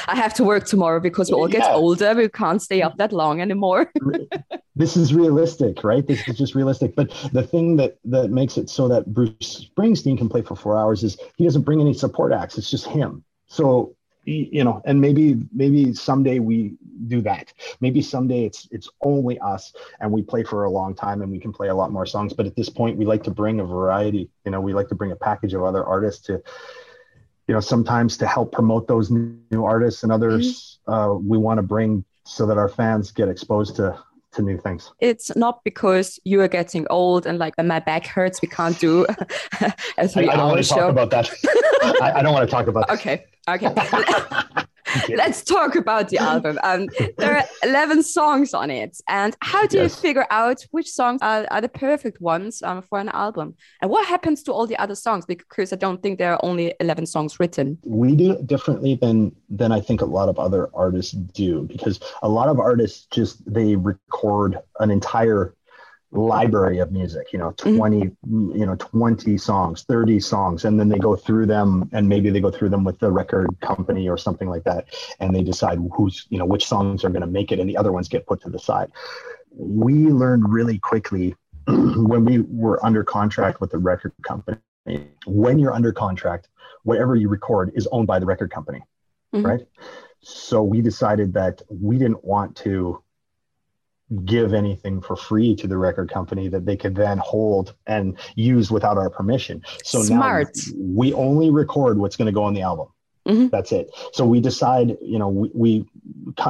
I 0.08 0.16
have 0.16 0.34
to 0.36 0.44
work 0.44 0.66
tomorrow 0.66 1.00
because 1.00 1.30
we 1.30 1.36
all 1.36 1.48
get 1.48 1.64
yeah. 1.64 1.74
older. 1.74 2.14
We 2.14 2.30
can't 2.30 2.62
stay 2.62 2.82
up 2.82 2.98
that 2.98 3.12
long 3.12 3.42
anymore. 3.42 3.92
this 4.76 4.96
is 4.96 5.14
realistic, 5.14 5.84
right? 5.84 6.06
This 6.06 6.26
is 6.28 6.38
just 6.38 6.56
realistic. 6.56 6.96
But 6.96 7.12
the 7.34 7.44
thing 7.44 7.76
that 7.78 7.98
that 8.06 8.30
makes 8.30 8.58
it 8.58 8.70
so 8.70 8.88
that 8.88 9.14
Bruce 9.14 9.70
Springsteen 9.70 10.18
can 10.18 10.30
play 10.30 10.42
for 10.42 10.56
four 10.56 10.78
hours 10.78 11.04
is 11.04 11.18
he 11.38 11.44
doesn't 11.44 11.64
bring 11.64 11.82
any 11.82 11.94
support 11.94 12.32
acts. 12.32 12.58
It's 12.58 12.72
just 12.72 12.86
him. 12.86 13.24
So 13.48 13.97
you 14.28 14.64
know 14.64 14.82
and 14.86 15.00
maybe 15.00 15.38
maybe 15.54 15.94
someday 15.94 16.40
we 16.40 16.74
do 17.08 17.22
that 17.22 17.54
maybe 17.80 18.02
someday 18.02 18.44
it's 18.44 18.68
it's 18.72 18.90
only 19.02 19.40
us 19.40 19.74
and 20.02 20.12
we 20.12 20.22
play 20.22 20.44
for 20.44 20.66
a 20.66 20.70
long 20.70 20.94
time 20.94 21.22
and 21.22 21.32
we 21.32 21.40
can 21.40 21.54
play 21.54 21.70
a 21.70 21.76
lot 21.76 21.92
more 21.92 22.06
songs 22.06 22.34
but 22.34 22.46
at 22.46 22.56
this 22.56 22.68
point 22.68 22.98
we 22.98 23.06
like 23.06 23.24
to 23.24 23.32
bring 23.32 23.62
a 23.62 23.66
variety 23.66 24.30
you 24.44 24.52
know 24.52 24.60
we 24.60 24.74
like 24.74 24.90
to 24.90 24.96
bring 24.96 25.12
a 25.12 25.16
package 25.16 25.54
of 25.54 25.64
other 25.64 25.86
artists 25.86 26.26
to 26.26 26.34
you 27.48 27.54
know 27.54 27.62
sometimes 27.62 28.18
to 28.18 28.28
help 28.28 28.52
promote 28.52 28.86
those 28.88 29.10
new 29.10 29.64
artists 29.64 30.04
and 30.04 30.12
others 30.12 30.80
mm-hmm. 30.88 30.94
uh, 30.94 31.14
we 31.14 31.38
want 31.38 31.58
to 31.58 31.64
bring 31.64 32.04
so 32.26 32.46
that 32.46 32.58
our 32.58 32.70
fans 32.70 33.12
get 33.12 33.30
exposed 33.30 33.78
to 33.78 33.98
to 34.34 34.42
new 34.42 34.58
things. 34.58 34.92
It's 35.00 35.36
not 35.36 35.64
because 35.64 36.20
you 36.26 36.42
are 36.42 36.48
getting 36.48 36.86
old 36.90 37.26
and 37.26 37.40
like 37.40 37.54
my 37.58 37.80
back 37.80 38.06
hurts, 38.06 38.42
we 38.42 38.50
can't 38.50 38.78
do 38.78 39.06
a 39.98 40.08
three 40.08 40.30
I, 40.30 40.34
I 40.34 40.36
don't 40.36 40.50
want 40.50 40.64
to 40.64 40.70
talk 40.70 40.90
about 40.90 41.10
that. 41.12 41.30
I, 42.02 42.12
I, 42.16 42.22
don't 42.22 42.34
want 42.34 42.48
to 42.48 42.52
talk 42.52 42.68
about. 42.68 42.90
Okay, 42.90 43.26
okay. 44.98 45.16
Let's 45.16 45.44
talk 45.44 45.76
about 45.76 46.10
the 46.10 46.18
album. 46.18 46.60
Um, 46.64 46.88
there 47.18 47.38
are 47.38 47.44
11 47.64 48.04
songs 48.04 48.54
on 48.54 48.70
it. 48.70 48.98
And 49.08 49.36
how 49.42 49.66
do 49.68 49.78
yes. 49.78 49.96
you 49.96 50.02
figure 50.02 50.26
out 50.32 50.66
which 50.72 50.90
songs 50.90 51.22
are, 51.22 51.46
are 51.52 51.62
the 51.62 51.70
perfect 51.70 52.22
ones 52.22 52.62
um, 52.62 52.82
for 52.82 53.00
an 53.00 53.10
album? 53.10 53.56
And 53.82 53.92
what 53.92 54.06
happens 54.08 54.44
to 54.44 54.54
all 54.54 54.68
the 54.68 54.78
other 54.78 54.96
songs? 54.96 55.26
Because 55.26 55.72
I 55.72 55.76
don't 55.76 56.02
think 56.02 56.20
there 56.20 56.34
are 56.34 56.40
only 56.44 56.74
11 56.80 57.06
songs 57.06 57.40
written. 57.40 57.78
We 57.84 58.16
do 58.16 58.32
it 58.32 58.48
differently 58.48 58.96
than, 58.96 59.36
than 59.50 59.72
I 59.72 59.80
think 59.80 60.02
a 60.02 60.06
lot 60.06 60.30
of 60.30 60.40
other 60.40 60.70
artists 60.74 61.12
do, 61.12 61.64
because 61.64 62.00
a 62.22 62.30
lot 62.30 62.50
of 62.50 62.60
artists 62.60 63.08
just, 63.12 63.42
they 63.52 63.76
record 63.76 64.60
an 64.80 64.92
entire 64.92 65.54
library 66.12 66.80
of 66.80 66.92
music 66.92 67.34
you 67.34 67.40
know 67.40 67.52
mm-hmm. 67.52 67.78
20 67.78 68.00
mm-hmm. 68.00 68.52
you 68.56 68.66
know 68.66 68.76
20 68.76 69.38
songs 69.38 69.84
30 69.84 70.20
songs 70.22 70.64
and 70.64 70.80
then 70.80 70.88
they 70.88 70.98
go 70.98 71.16
through 71.18 71.46
them 71.46 71.90
and 71.92 72.08
maybe 72.08 72.30
they 72.30 72.40
go 72.40 72.50
through 72.50 72.70
them 72.70 72.86
with 72.86 72.98
the 73.00 73.12
record 73.12 73.50
company 73.62 74.08
or 74.08 74.18
something 74.18 74.48
like 74.48 74.64
that 74.64 74.86
and 75.20 75.36
they 75.36 75.44
decide 75.44 75.78
who's 75.96 76.26
you 76.30 76.38
know 76.38 76.46
which 76.46 76.66
songs 76.66 77.04
are 77.04 77.10
going 77.10 77.22
to 77.22 77.28
make 77.28 77.52
it 77.52 77.60
and 77.60 77.70
the 77.70 77.76
other 77.76 77.92
ones 77.92 78.08
get 78.08 78.26
put 78.26 78.42
to 78.42 78.50
the 78.50 78.60
side 78.60 78.90
we 79.52 79.94
learned 80.08 80.50
really 80.50 80.80
quickly 80.80 81.36
when 81.68 82.24
we 82.24 82.40
were 82.40 82.84
under 82.86 83.04
contract 83.04 83.60
with 83.60 83.72
the 83.72 83.78
record 83.78 84.14
company 84.24 84.58
when 85.26 85.60
you're 85.60 85.74
under 85.74 85.92
contract 85.92 86.48
whatever 86.84 87.18
you 87.18 87.28
record 87.28 87.70
is 87.76 87.86
owned 87.92 88.08
by 88.08 88.18
the 88.18 88.26
record 88.26 88.50
company 88.50 88.82
mm-hmm. 89.36 89.46
right 89.46 89.68
so 90.22 90.64
we 90.64 90.82
decided 90.82 91.34
that 91.34 91.62
we 91.70 91.98
didn't 91.98 92.24
want 92.24 92.56
to 92.56 93.04
give 94.26 94.54
anything 94.54 95.02
for 95.02 95.16
free 95.16 95.56
to 95.56 95.68
the 95.68 95.78
record 95.78 96.10
company 96.10 96.48
that 96.48 96.66
they 96.66 96.78
could 96.78 96.96
then 96.96 97.18
hold 97.18 97.76
and 97.88 98.18
use 98.36 98.72
without 98.72 98.98
our 98.98 99.10
permission. 99.10 99.62
So 99.84 100.02
Smart. 100.02 100.56
now 100.56 100.74
we 100.78 101.14
only 101.14 101.50
record 101.50 101.98
what's 101.98 102.16
going 102.16 102.28
to 102.28 102.32
go 102.32 102.44
on 102.44 102.54
the 102.54 102.62
album. 102.62 102.88
Mm-hmm. 103.28 103.48
That's 103.48 103.74
it. 103.74 103.90
So 104.14 104.26
we 104.26 104.40
decide, 104.40 104.98
you 105.02 105.20
know, 105.20 105.28
we, 105.28 105.52
we, 105.54 105.72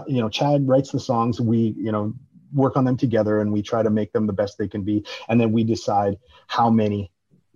you 0.08 0.22
know, 0.22 0.30
Chad 0.30 0.68
writes 0.68 0.92
the 0.92 1.00
songs, 1.00 1.42
we, 1.42 1.74
you 1.78 1.92
know, 1.92 2.14
work 2.54 2.78
on 2.78 2.86
them 2.86 2.96
together 2.96 3.42
and 3.42 3.52
we 3.52 3.64
try 3.64 3.82
to 3.82 3.90
make 3.90 4.14
them 4.14 4.28
the 4.28 4.34
best 4.34 4.58
they 4.58 4.68
can 4.68 4.84
be. 4.84 5.04
And 5.28 5.42
then 5.42 5.52
we 5.52 5.64
decide 5.64 6.18
how 6.46 6.70
many 6.70 7.12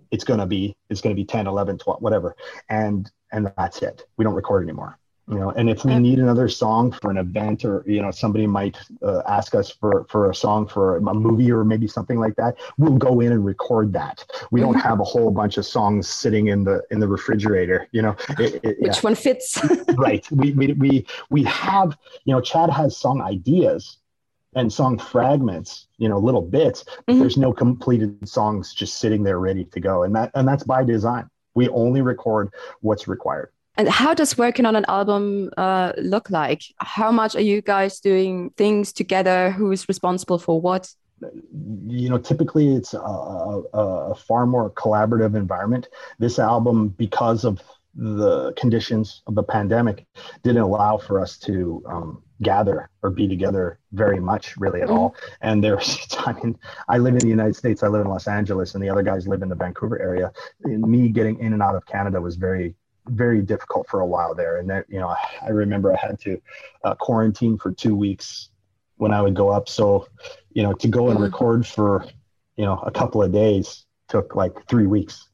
it's 0.10 0.24
going 0.24 0.40
to 0.40 0.48
be. 0.48 0.76
It's 0.90 1.02
going 1.02 1.16
to 1.16 1.20
be 1.20 1.26
10, 1.26 1.46
11, 1.46 1.78
12, 1.78 2.02
whatever. 2.02 2.36
And, 2.68 3.10
and 3.32 3.52
that's 3.56 3.84
it. 3.84 4.04
We 4.18 4.26
don't 4.26 4.34
record 4.34 4.64
anymore 4.64 4.98
you 5.32 5.40
know 5.40 5.52
and 5.52 5.70
if 5.70 5.86
we 5.86 5.98
need 5.98 6.20
another 6.20 6.50
song 6.50 6.92
for 6.92 7.10
an 7.10 7.18
event 7.18 7.64
or 7.64 7.84
you 7.88 8.02
know 8.02 8.12
somebody 8.12 8.46
might 8.46 8.78
uh, 9.02 9.22
ask 9.28 9.56
us 9.56 9.72
for 9.72 10.06
for 10.10 10.30
a 10.30 10.36
song 10.36 10.68
for 10.68 10.98
a 10.98 11.14
movie 11.14 11.52
or 11.52 11.64
maybe 11.64 11.88
something 11.88 12.20
like 12.20 12.36
that 12.36 12.58
we'll 12.78 12.98
go 12.98 13.22
in 13.22 13.32
and 13.32 13.46
record 13.46 13.94
that. 13.94 14.26
We 14.52 14.60
don't 14.60 14.74
mm-hmm. 14.74 14.88
have 14.88 15.00
a 15.00 15.04
whole 15.04 15.32
bunch 15.32 15.58
of 15.58 15.66
songs 15.66 16.08
sitting 16.08 16.48
in 16.48 16.64
the 16.64 16.82
in 16.92 17.00
the 17.00 17.08
refrigerator 17.08 17.88
you 17.92 18.02
know? 18.02 18.16
It, 18.38 18.60
it, 18.64 18.80
which 18.80 18.96
yeah. 18.96 19.02
one 19.02 19.16
fits? 19.16 19.60
Right. 19.98 20.26
We, 20.32 20.52
we 20.54 20.74
we 20.74 21.06
we 21.30 21.44
have 21.44 21.98
you 22.26 22.34
know 22.34 22.42
chad 22.42 22.70
has 22.70 22.98
song 22.98 23.22
ideas 23.22 23.98
and 24.56 24.72
song 24.72 24.98
fragments 24.98 25.88
you 25.98 26.10
know 26.10 26.18
little 26.18 26.42
bits 26.42 26.84
mm-hmm. 26.84 27.20
there's 27.20 27.38
no 27.38 27.54
completed 27.54 28.28
songs 28.28 28.74
just 28.74 29.00
sitting 29.00 29.24
there 29.24 29.40
ready 29.40 29.66
to 29.66 29.80
go. 29.80 30.04
And 30.04 30.16
that 30.16 30.32
and 30.36 30.48
that's 30.48 30.64
by 30.64 30.84
design. 30.84 31.30
We 31.54 31.68
only 31.70 32.02
record 32.02 32.54
what's 32.82 33.08
required 33.08 33.52
and 33.78 33.88
how 33.88 34.14
does 34.14 34.38
working 34.38 34.66
on 34.66 34.76
an 34.76 34.86
album 34.88 35.50
uh, 35.58 35.94
look 35.98 36.30
like? 36.30 36.62
How 36.78 37.12
much 37.12 37.36
are 37.36 37.42
you 37.42 37.62
guys 37.62 38.00
doing 38.00 38.52
things 38.58 38.92
together? 38.92 39.52
Who's 39.52 39.88
responsible 39.88 40.40
for 40.40 40.60
what? 40.60 40.90
You 41.88 42.10
know, 42.10 42.18
typically 42.18 42.76
it's 42.76 42.94
a, 42.94 43.00
a, 43.00 43.62
a 43.74 44.16
far 44.16 44.46
more 44.46 44.72
collaborative 44.72 45.36
environment. 45.36 45.88
This 46.20 46.40
album, 46.40 46.90
because 46.90 47.46
of 47.46 47.62
the 47.96 48.54
conditions 48.54 49.22
of 49.28 49.36
the 49.36 49.44
pandemic, 49.44 50.06
didn't 50.44 50.62
allow 50.62 50.98
for 50.98 51.22
us 51.22 51.38
to 51.40 51.84
um, 51.88 52.24
gather 52.42 52.90
or 53.04 53.10
be 53.10 53.28
together 53.28 53.80
very 53.92 54.20
much 54.20 54.58
really 54.58 54.82
at 54.82 54.88
mm-hmm. 54.88 54.98
all 54.98 55.16
and 55.42 55.64
there's 55.64 56.08
i 56.26 56.34
mean 56.34 56.58
i 56.90 56.98
live 56.98 57.14
in 57.14 57.20
the 57.20 57.28
united 57.28 57.56
states 57.56 57.84
i 57.84 57.88
live 57.88 58.02
in 58.02 58.08
los 58.08 58.28
angeles 58.28 58.74
and 58.74 58.84
the 58.84 58.90
other 58.90 59.04
guys 59.04 59.28
live 59.28 59.44
in 59.44 59.50
the 59.50 59.56
vancouver 59.56 60.02
area 60.02 60.32
and 60.64 60.82
me 60.82 61.10
getting 61.10 61.40
in 61.40 61.54
and 61.54 61.62
out 61.62 61.76
of 61.76 61.86
canada 61.86 62.20
was 62.20 62.36
very 62.36 62.74
very 63.08 63.42
difficult 63.42 63.88
for 63.88 64.00
a 64.00 64.06
while 64.06 64.36
there. 64.36 64.58
And 64.58 64.70
that, 64.70 64.86
you 64.90 65.00
know, 65.00 65.16
I 65.42 65.50
remember 65.50 65.94
I 65.94 65.98
had 65.98 66.20
to 66.22 66.42
uh, 66.84 66.96
quarantine 66.96 67.58
for 67.58 67.72
two 67.72 67.96
weeks 67.96 68.50
when 68.98 69.12
I 69.12 69.22
would 69.22 69.36
go 69.36 69.50
up. 69.50 69.68
So, 69.68 70.08
you 70.54 70.64
know, 70.64 70.74
to 70.74 70.88
go 70.88 71.08
and 71.08 71.16
mm-hmm. 71.16 71.24
record 71.24 71.66
for, 71.66 72.06
you 72.56 72.66
know, 72.66 72.80
a 72.86 72.92
couple 72.92 73.24
of 73.24 73.32
days 73.32 73.86
took 74.08 74.36
like 74.36 74.68
three 74.68 74.88
weeks. 74.88 75.28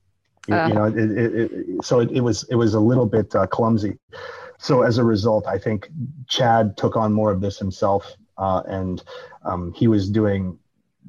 Uh. 0.50 0.68
You 0.68 0.74
know, 0.74 0.86
it, 0.86 0.98
it, 0.98 1.52
it, 1.52 1.84
so 1.84 2.00
it, 2.00 2.22
was 2.22 2.46
it 2.50 2.56
was 2.56 2.74
a 2.74 2.80
little 2.80 3.06
bit 3.06 3.36
uh, 3.36 3.48
clumsy. 3.48 3.98
So 4.60 4.84
as 4.84 4.98
a 4.98 5.04
result, 5.04 5.46
I 5.46 5.58
think 5.58 5.90
Chad 6.28 6.78
took 6.78 6.96
on 6.96 7.14
more 7.14 7.32
of 7.32 7.42
this 7.42 7.60
himself, 7.60 8.16
uh, 8.38 8.64
and 8.66 9.04
um, 9.44 9.74
he 9.74 9.88
was 9.88 10.10
doing 10.10 10.58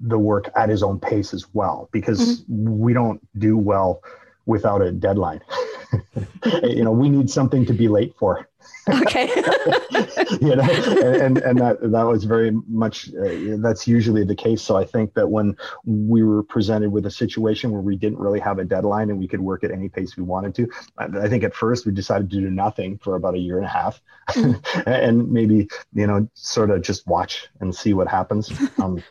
the 0.00 0.18
work 0.18 0.50
at 0.54 0.68
his 0.68 0.82
own 0.82 1.00
pace 1.00 1.32
as 1.32 1.46
well 1.54 1.88
because 1.92 2.42
mm-hmm. 2.42 2.78
we 2.78 2.92
don't 2.92 3.20
do 3.38 3.56
well 3.56 4.02
without 4.46 4.82
a 4.82 4.92
deadline. 4.92 5.40
you 6.62 6.84
know, 6.84 6.92
we 6.92 7.08
need 7.08 7.30
something 7.30 7.64
to 7.66 7.72
be 7.72 7.88
late 7.88 8.14
for. 8.18 8.48
Okay. 8.88 9.26
you 10.40 10.56
know, 10.56 10.62
and, 10.62 11.38
and 11.38 11.58
that 11.58 11.78
that 11.80 12.02
was 12.02 12.24
very 12.24 12.50
much 12.66 13.08
uh, 13.14 13.56
that's 13.58 13.86
usually 13.86 14.24
the 14.24 14.34
case. 14.34 14.62
So 14.62 14.76
I 14.76 14.84
think 14.84 15.14
that 15.14 15.28
when 15.28 15.56
we 15.84 16.22
were 16.22 16.42
presented 16.42 16.90
with 16.90 17.06
a 17.06 17.10
situation 17.10 17.70
where 17.70 17.80
we 17.80 17.96
didn't 17.96 18.18
really 18.18 18.40
have 18.40 18.58
a 18.58 18.64
deadline 18.64 19.10
and 19.10 19.18
we 19.18 19.28
could 19.28 19.40
work 19.40 19.64
at 19.64 19.70
any 19.70 19.88
pace 19.88 20.16
we 20.16 20.22
wanted 20.22 20.54
to, 20.56 20.68
I, 20.96 21.04
I 21.24 21.28
think 21.28 21.44
at 21.44 21.54
first 21.54 21.86
we 21.86 21.92
decided 21.92 22.30
to 22.30 22.40
do 22.40 22.50
nothing 22.50 22.98
for 22.98 23.16
about 23.16 23.34
a 23.34 23.38
year 23.38 23.56
and 23.56 23.66
a 23.66 23.68
half, 23.68 24.00
and 24.86 25.30
maybe 25.30 25.68
you 25.92 26.06
know 26.06 26.28
sort 26.34 26.70
of 26.70 26.82
just 26.82 27.06
watch 27.06 27.48
and 27.60 27.74
see 27.74 27.94
what 27.94 28.08
happens. 28.08 28.52
Um, 28.78 29.02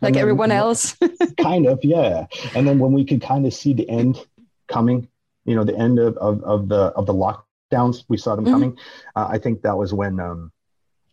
like 0.00 0.14
then, 0.14 0.22
everyone 0.22 0.50
else. 0.50 0.96
kind 1.40 1.66
of, 1.66 1.80
yeah. 1.82 2.26
And 2.54 2.66
then 2.66 2.78
when 2.78 2.92
we 2.92 3.04
could 3.04 3.22
kind 3.22 3.46
of 3.46 3.52
see 3.52 3.72
the 3.72 3.88
end 3.88 4.24
coming 4.68 5.08
you 5.44 5.54
know 5.54 5.64
the 5.64 5.76
end 5.76 5.98
of, 5.98 6.16
of, 6.18 6.42
of 6.44 6.68
the 6.68 6.92
of 6.96 7.06
the 7.06 7.14
lockdowns 7.14 8.04
we 8.08 8.16
saw 8.16 8.34
them 8.34 8.44
mm-hmm. 8.44 8.54
coming 8.54 8.78
uh, 9.16 9.26
i 9.30 9.38
think 9.38 9.62
that 9.62 9.76
was 9.76 9.92
when 9.92 10.20
um 10.20 10.52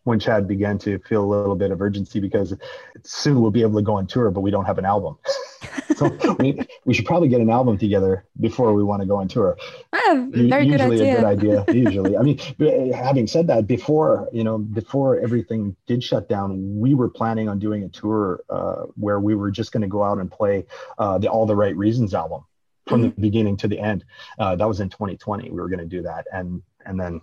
when 0.04 0.20
chad 0.20 0.48
began 0.48 0.78
to 0.78 1.00
feel 1.00 1.24
a 1.24 1.30
little 1.30 1.56
bit 1.56 1.70
of 1.70 1.82
urgency 1.82 2.20
because 2.20 2.54
soon 3.04 3.42
we'll 3.42 3.52
be 3.52 3.62
able 3.62 3.78
to 3.78 3.84
go 3.84 3.96
on 3.96 4.08
tour 4.08 4.32
but 4.32 4.42
we 4.42 4.50
don't 4.50 4.66
have 4.66 4.78
an 4.78 4.86
album 4.86 5.18
so 5.98 6.08
we, 6.40 6.58
we 6.86 6.94
should 6.94 7.06
probably 7.06 7.28
get 7.28 7.42
an 7.42 7.50
album 7.50 7.78
together 7.78 8.26
before 8.40 8.74
we 8.74 8.84
want 8.84 9.02
to 9.02 9.06
go 9.06 9.18
on 9.18 9.28
tour 9.28 9.58
oh, 9.94 10.30
very 10.32 10.66
usually 10.66 10.98
good 10.98 11.02
idea. 11.02 11.14
a 11.14 11.66
good 11.66 11.66
idea 11.66 11.66
usually 11.74 12.18
i 12.18 12.22
mean 12.22 12.38
having 12.94 13.28
said 13.28 13.48
that 13.48 13.68
before 13.68 14.30
you 14.32 14.44
know 14.44 14.58
before 14.58 15.20
everything 15.20 15.76
did 15.88 16.02
shut 16.02 16.30
down 16.30 16.80
we 16.80 16.94
were 16.94 17.10
planning 17.10 17.50
on 17.50 17.60
doing 17.60 17.84
a 17.84 17.90
tour 17.90 18.42
uh, 18.50 18.84
where 18.96 19.20
we 19.20 19.36
were 19.36 19.52
just 19.52 19.74
going 19.74 19.82
to 19.82 19.88
go 19.88 20.04
out 20.04 20.20
and 20.20 20.32
play 20.32 20.66
uh, 21.00 21.18
the 21.18 21.28
all 21.28 21.46
the 21.46 21.56
right 21.56 21.76
reasons 21.76 22.14
album 22.14 22.44
from 22.88 23.02
the 23.02 23.10
beginning 23.10 23.58
to 23.58 23.68
the 23.68 23.80
end. 23.80 24.06
Uh, 24.40 24.56
that 24.56 24.68
was 24.68 24.80
in 24.80 24.90
2020. 24.90 25.50
We 25.50 25.56
were 25.56 25.70
going 25.70 25.80
to 25.80 25.86
do 25.86 26.02
that, 26.04 26.26
and 26.32 26.62
and 26.86 27.00
then 27.00 27.22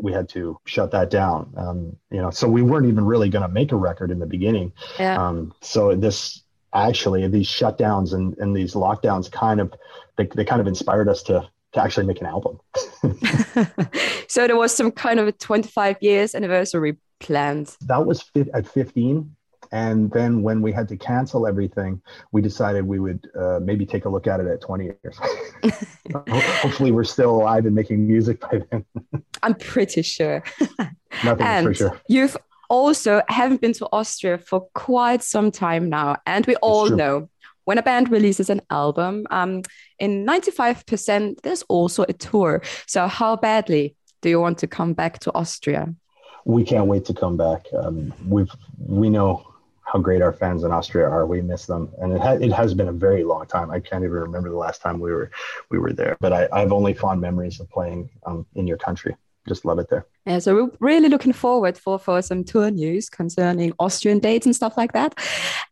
we 0.00 0.12
had 0.12 0.28
to 0.30 0.58
shut 0.64 0.90
that 0.92 1.10
down. 1.10 1.52
Um, 1.56 1.96
you 2.10 2.20
know, 2.20 2.30
so 2.30 2.48
we 2.48 2.62
weren't 2.62 2.86
even 2.86 3.04
really 3.04 3.28
going 3.28 3.46
to 3.46 3.52
make 3.52 3.72
a 3.72 3.76
record 3.76 4.10
in 4.10 4.18
the 4.18 4.26
beginning. 4.26 4.72
Yeah. 4.98 5.22
Um, 5.22 5.52
so 5.60 5.94
this 5.94 6.42
actually 6.72 7.26
these 7.28 7.46
shutdowns 7.46 8.14
and, 8.14 8.36
and 8.38 8.56
these 8.56 8.74
lockdowns 8.74 9.30
kind 9.30 9.60
of 9.60 9.72
they, 10.16 10.26
they 10.34 10.44
kind 10.44 10.60
of 10.60 10.66
inspired 10.66 11.08
us 11.08 11.22
to 11.24 11.48
to 11.72 11.82
actually 11.82 12.06
make 12.06 12.20
an 12.20 12.26
album. 12.26 12.60
so 14.28 14.46
there 14.46 14.56
was 14.56 14.74
some 14.74 14.92
kind 14.92 15.18
of 15.18 15.26
a 15.26 15.32
25 15.32 15.96
years 16.00 16.34
anniversary 16.34 16.96
planned. 17.18 17.76
That 17.82 18.06
was 18.06 18.22
fit 18.22 18.48
at 18.54 18.68
15 18.68 19.34
and 19.74 20.08
then 20.12 20.42
when 20.42 20.62
we 20.62 20.70
had 20.70 20.86
to 20.90 20.96
cancel 20.96 21.48
everything, 21.48 22.00
we 22.30 22.40
decided 22.40 22.86
we 22.86 23.00
would 23.00 23.28
uh, 23.36 23.58
maybe 23.60 23.84
take 23.84 24.04
a 24.04 24.08
look 24.08 24.28
at 24.28 24.38
it 24.38 24.46
at 24.46 24.60
20 24.60 24.84
years. 24.84 25.18
Hopefully, 26.62 26.92
we're 26.92 27.02
still 27.02 27.34
alive 27.34 27.66
and 27.66 27.74
making 27.74 28.06
music 28.06 28.38
by 28.38 28.62
then. 28.70 28.84
I'm 29.42 29.56
pretty 29.56 30.02
sure. 30.02 30.44
Nothing 31.24 31.46
and 31.46 31.66
for 31.66 31.74
sure. 31.74 32.00
You've 32.08 32.36
also 32.70 33.20
haven't 33.28 33.60
been 33.60 33.72
to 33.72 33.88
Austria 33.90 34.38
for 34.38 34.68
quite 34.74 35.24
some 35.24 35.50
time 35.50 35.88
now, 35.88 36.18
and 36.24 36.46
we 36.46 36.54
all 36.56 36.88
know 36.88 37.28
when 37.64 37.76
a 37.76 37.82
band 37.82 38.12
releases 38.12 38.50
an 38.50 38.60
album, 38.70 39.26
um, 39.32 39.62
in 39.98 40.24
95% 40.24 41.40
there's 41.42 41.62
also 41.62 42.04
a 42.08 42.12
tour. 42.12 42.62
So 42.86 43.08
how 43.08 43.34
badly 43.34 43.96
do 44.22 44.28
you 44.28 44.40
want 44.40 44.58
to 44.58 44.68
come 44.68 44.92
back 44.92 45.18
to 45.20 45.34
Austria? 45.34 45.92
We 46.44 46.62
can't 46.62 46.86
wait 46.86 47.06
to 47.06 47.14
come 47.14 47.36
back. 47.36 47.66
Um, 47.72 48.14
we've 48.28 48.52
we 48.78 49.10
know 49.10 49.53
how 49.94 50.00
great 50.00 50.20
our 50.20 50.32
fans 50.32 50.64
in 50.64 50.72
Austria 50.72 51.08
are. 51.08 51.24
We 51.24 51.40
miss 51.40 51.66
them, 51.66 51.88
and 52.00 52.12
it, 52.12 52.20
ha- 52.20 52.32
it 52.32 52.52
has 52.52 52.74
been 52.74 52.88
a 52.88 52.92
very 52.92 53.22
long 53.22 53.46
time. 53.46 53.70
I 53.70 53.78
can't 53.78 54.02
even 54.02 54.16
remember 54.16 54.50
the 54.50 54.56
last 54.56 54.82
time 54.82 54.98
we 54.98 55.12
were 55.12 55.30
we 55.70 55.78
were 55.78 55.92
there. 55.92 56.16
But 56.20 56.32
I, 56.32 56.48
I 56.52 56.60
have 56.60 56.72
only 56.72 56.92
fond 56.92 57.20
memories 57.20 57.60
of 57.60 57.70
playing 57.70 58.10
um, 58.26 58.44
in 58.56 58.66
your 58.66 58.76
country 58.76 59.16
just 59.46 59.64
love 59.64 59.78
it 59.78 59.88
there. 59.90 60.06
Yeah, 60.26 60.38
so 60.38 60.54
we're 60.54 60.70
really 60.80 61.08
looking 61.08 61.34
forward 61.34 61.76
for 61.76 61.98
for 61.98 62.22
some 62.22 62.44
tour 62.44 62.70
news 62.70 63.10
concerning 63.10 63.74
Austrian 63.78 64.18
dates 64.18 64.46
and 64.46 64.56
stuff 64.56 64.76
like 64.76 64.92
that. 64.92 65.18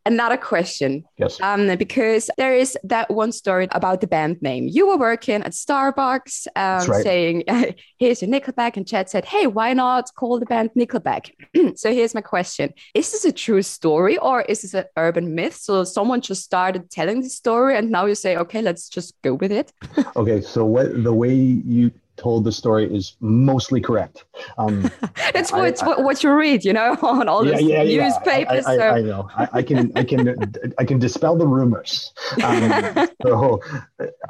Another 0.05 0.37
question, 0.37 1.05
yes, 1.17 1.41
um, 1.41 1.75
because 1.77 2.29
there 2.37 2.55
is 2.55 2.77
that 2.85 3.11
one 3.11 3.33
story 3.33 3.69
about 3.71 4.03
the 4.03 4.07
band 4.07 4.43
name. 4.43 4.69
You 4.69 4.89
were 4.89 4.99
working 4.99 5.43
at 5.43 5.53
Starbucks, 5.53 6.49
um, 6.55 6.87
right. 6.87 7.03
saying, 7.03 7.45
"Here's 7.99 8.21
your 8.21 8.31
Nickelback," 8.31 8.77
and 8.77 8.87
Chad 8.87 9.09
said, 9.09 9.25
"Hey, 9.25 9.47
why 9.47 9.73
not 9.73 10.11
call 10.17 10.39
the 10.39 10.47
band 10.47 10.71
Nickelback?" 10.77 11.31
so 11.77 11.93
here's 11.93 12.15
my 12.15 12.21
question: 12.21 12.75
Is 12.95 13.11
this 13.13 13.25
a 13.25 13.33
true 13.33 13.63
story 13.63 14.19
or 14.19 14.43
is 14.43 14.63
this 14.63 14.75
an 14.75 14.85
urban 14.99 15.35
myth? 15.35 15.57
So 15.57 15.85
someone 15.85 16.21
just 16.21 16.43
started 16.43 16.91
telling 16.91 17.23
the 17.23 17.31
story, 17.31 17.77
and 17.77 17.91
now 17.91 18.05
you 18.05 18.15
say, 18.15 18.37
"Okay, 18.37 18.61
let's 18.61 18.91
just 18.91 19.15
go 19.23 19.33
with 19.33 19.53
it." 19.53 19.73
okay, 20.17 20.43
so 20.43 20.67
what 20.67 21.03
the 21.03 21.13
way 21.13 21.35
you 21.35 21.91
told 22.23 22.45
the 22.45 22.53
story 22.53 22.85
is 22.95 23.17
mostly 23.21 23.81
correct. 23.81 24.25
Um, 24.57 24.89
it's 25.35 25.51
what, 25.51 25.83
I, 25.83 26.01
what 26.01 26.23
you 26.23 26.33
read, 26.33 26.65
you 26.65 26.73
know, 26.73 26.97
on 27.03 27.29
all 27.29 27.45
yeah, 27.45 27.59
yeah, 27.59 27.83
newspapers. 27.83 28.65
I, 28.65 28.75
I, 28.75 28.77
so. 28.77 28.89
I, 28.89 29.01
know. 29.01 29.29
I, 29.37 29.63
can 29.63 29.93
I 29.97 30.05
can 30.05 30.55
I 30.79 30.85
can 30.85 30.99
dispel 30.99 31.37
the 31.37 31.47
rumors. 31.47 32.13
Um, 32.45 33.09
so 33.23 33.61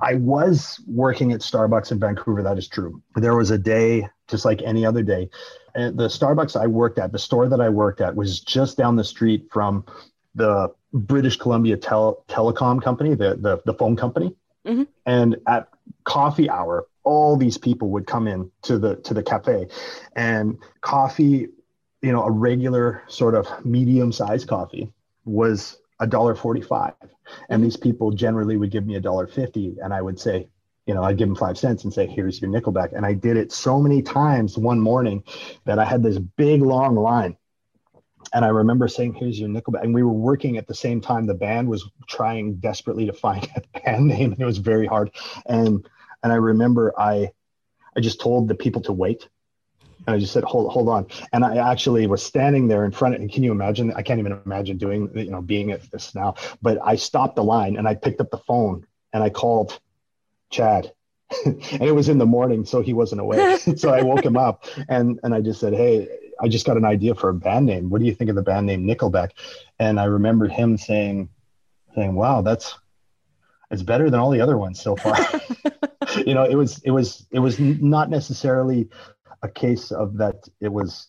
I 0.00 0.14
was 0.14 0.80
working 0.86 1.32
at 1.32 1.40
Starbucks 1.40 1.92
in 1.92 2.00
Vancouver. 2.00 2.42
That 2.42 2.56
is 2.56 2.66
true. 2.66 3.02
There 3.16 3.36
was 3.36 3.50
a 3.50 3.58
day, 3.58 4.08
just 4.28 4.44
like 4.44 4.62
any 4.62 4.86
other 4.86 5.02
day, 5.02 5.28
and 5.74 5.98
the 5.98 6.08
Starbucks 6.08 6.58
I 6.58 6.66
worked 6.66 6.98
at, 6.98 7.12
the 7.12 7.18
store 7.18 7.48
that 7.48 7.60
I 7.60 7.68
worked 7.68 8.00
at, 8.00 8.16
was 8.16 8.40
just 8.40 8.78
down 8.78 8.96
the 8.96 9.04
street 9.04 9.48
from 9.50 9.84
the 10.34 10.72
British 10.94 11.36
Columbia 11.36 11.76
tel- 11.76 12.24
Telecom 12.28 12.82
company, 12.82 13.14
the 13.14 13.36
the, 13.36 13.60
the 13.66 13.74
phone 13.74 13.96
company. 13.96 14.34
Mm-hmm. 14.66 14.84
And 15.06 15.36
at 15.46 15.68
coffee 16.04 16.48
hour, 16.48 16.86
all 17.04 17.36
these 17.36 17.58
people 17.58 17.90
would 17.90 18.06
come 18.06 18.28
in 18.28 18.50
to 18.62 18.78
the 18.78 18.96
to 18.96 19.14
the 19.14 19.22
cafe, 19.22 19.68
and 20.14 20.58
coffee, 20.80 21.48
you 22.00 22.12
know, 22.12 22.24
a 22.24 22.30
regular 22.30 23.02
sort 23.08 23.34
of 23.34 23.46
medium 23.64 24.12
sized 24.12 24.48
coffee 24.48 24.92
was 25.24 25.78
a 26.00 26.06
dollar 26.06 26.34
forty 26.34 26.62
five, 26.62 26.94
and 27.48 27.62
these 27.62 27.76
people 27.76 28.10
generally 28.10 28.56
would 28.56 28.70
give 28.70 28.86
me 28.86 28.96
a 28.96 29.00
dollar 29.00 29.26
fifty, 29.26 29.76
and 29.82 29.92
I 29.92 30.02
would 30.02 30.20
say, 30.20 30.48
you 30.86 30.94
know, 30.94 31.02
I'd 31.02 31.18
give 31.18 31.28
them 31.28 31.36
five 31.36 31.58
cents 31.58 31.84
and 31.84 31.92
say, 31.92 32.06
here's 32.06 32.40
your 32.40 32.50
nickel 32.50 32.72
back 32.72 32.90
And 32.92 33.06
I 33.06 33.14
did 33.14 33.36
it 33.36 33.52
so 33.52 33.80
many 33.80 34.02
times 34.02 34.58
one 34.58 34.80
morning 34.80 35.22
that 35.64 35.78
I 35.78 35.84
had 35.84 36.02
this 36.02 36.18
big 36.18 36.62
long 36.62 36.96
line 36.96 37.36
and 38.32 38.44
I 38.44 38.48
remember 38.48 38.88
saying, 38.88 39.14
"Here's 39.14 39.38
your 39.38 39.48
Nickelback," 39.48 39.82
and 39.82 39.94
we 39.94 40.02
were 40.02 40.12
working 40.12 40.56
at 40.56 40.66
the 40.66 40.74
same 40.74 41.00
time. 41.00 41.26
The 41.26 41.34
band 41.34 41.68
was 41.68 41.88
trying 42.08 42.54
desperately 42.56 43.06
to 43.06 43.12
find 43.12 43.48
a 43.56 43.80
band 43.80 44.06
name, 44.06 44.32
and 44.32 44.40
it 44.40 44.44
was 44.44 44.58
very 44.58 44.86
hard. 44.86 45.10
And 45.46 45.86
and 46.22 46.32
I 46.32 46.36
remember 46.36 46.92
I 46.98 47.30
I 47.96 48.00
just 48.00 48.20
told 48.20 48.48
the 48.48 48.54
people 48.54 48.82
to 48.82 48.92
wait, 48.92 49.28
and 50.06 50.16
I 50.16 50.18
just 50.18 50.32
said, 50.32 50.44
"Hold 50.44 50.72
hold 50.72 50.88
on." 50.88 51.06
And 51.32 51.44
I 51.44 51.70
actually 51.70 52.06
was 52.06 52.22
standing 52.22 52.68
there 52.68 52.84
in 52.84 52.92
front. 52.92 53.14
Of, 53.14 53.20
and 53.20 53.32
can 53.32 53.42
you 53.42 53.52
imagine? 53.52 53.92
I 53.94 54.02
can't 54.02 54.20
even 54.20 54.40
imagine 54.44 54.78
doing 54.78 55.10
you 55.14 55.30
know 55.30 55.42
being 55.42 55.70
at 55.72 55.90
this 55.90 56.14
now. 56.14 56.34
But 56.60 56.78
I 56.82 56.96
stopped 56.96 57.36
the 57.36 57.44
line 57.44 57.76
and 57.76 57.86
I 57.86 57.94
picked 57.94 58.20
up 58.20 58.30
the 58.30 58.38
phone 58.38 58.86
and 59.12 59.22
I 59.22 59.30
called 59.30 59.78
Chad. 60.50 60.92
and 61.46 61.82
it 61.82 61.94
was 61.94 62.10
in 62.10 62.18
the 62.18 62.26
morning, 62.26 62.64
so 62.64 62.82
he 62.82 62.92
wasn't 62.92 63.20
awake. 63.20 63.58
so 63.76 63.90
I 63.90 64.02
woke 64.02 64.24
him 64.24 64.36
up 64.36 64.64
and 64.88 65.20
and 65.22 65.34
I 65.34 65.40
just 65.40 65.60
said, 65.60 65.74
"Hey, 65.74 66.08
I 66.42 66.48
just 66.48 66.66
got 66.66 66.76
an 66.76 66.84
idea 66.84 67.14
for 67.14 67.28
a 67.30 67.34
band 67.34 67.66
name. 67.66 67.88
What 67.88 68.00
do 68.00 68.06
you 68.06 68.14
think 68.14 68.28
of 68.28 68.36
the 68.36 68.42
band 68.42 68.66
name 68.66 68.84
Nickelback? 68.84 69.30
And 69.78 70.00
I 70.00 70.04
remembered 70.04 70.50
him 70.50 70.76
saying, 70.76 71.28
saying, 71.94 72.14
wow, 72.14 72.42
that's, 72.42 72.74
it's 73.70 73.82
better 73.82 74.10
than 74.10 74.18
all 74.18 74.30
the 74.30 74.40
other 74.40 74.58
ones 74.58 74.80
so 74.80 74.96
far. 74.96 75.16
you 76.26 76.34
know, 76.34 76.44
it 76.44 76.56
was, 76.56 76.80
it 76.80 76.90
was, 76.90 77.26
it 77.30 77.38
was 77.38 77.60
not 77.60 78.10
necessarily 78.10 78.88
a 79.42 79.48
case 79.48 79.92
of 79.92 80.16
that. 80.18 80.48
It 80.60 80.72
was 80.72 81.06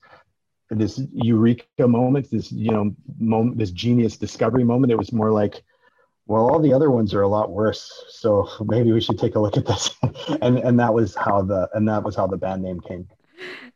this 0.69 1.01
eureka 1.11 1.87
moment, 1.87 2.29
this, 2.29 2.51
you 2.51 2.71
know, 2.71 2.95
moment, 3.19 3.57
this 3.57 3.71
genius 3.71 4.17
discovery 4.17 4.63
moment. 4.63 4.91
It 4.91 4.97
was 4.97 5.11
more 5.11 5.31
like, 5.31 5.63
well, 6.27 6.49
all 6.49 6.59
the 6.59 6.73
other 6.73 6.91
ones 6.91 7.13
are 7.13 7.23
a 7.23 7.27
lot 7.27 7.51
worse. 7.51 7.91
So 8.09 8.47
maybe 8.61 8.91
we 8.91 9.01
should 9.01 9.17
take 9.17 9.35
a 9.35 9.39
look 9.39 9.57
at 9.57 9.65
this. 9.65 9.89
and, 10.41 10.59
and 10.59 10.79
that 10.79 10.93
was 10.93 11.15
how 11.15 11.41
the, 11.41 11.69
and 11.73 11.87
that 11.89 12.03
was 12.03 12.15
how 12.15 12.27
the 12.27 12.37
band 12.37 12.61
name 12.61 12.79
came 12.79 13.07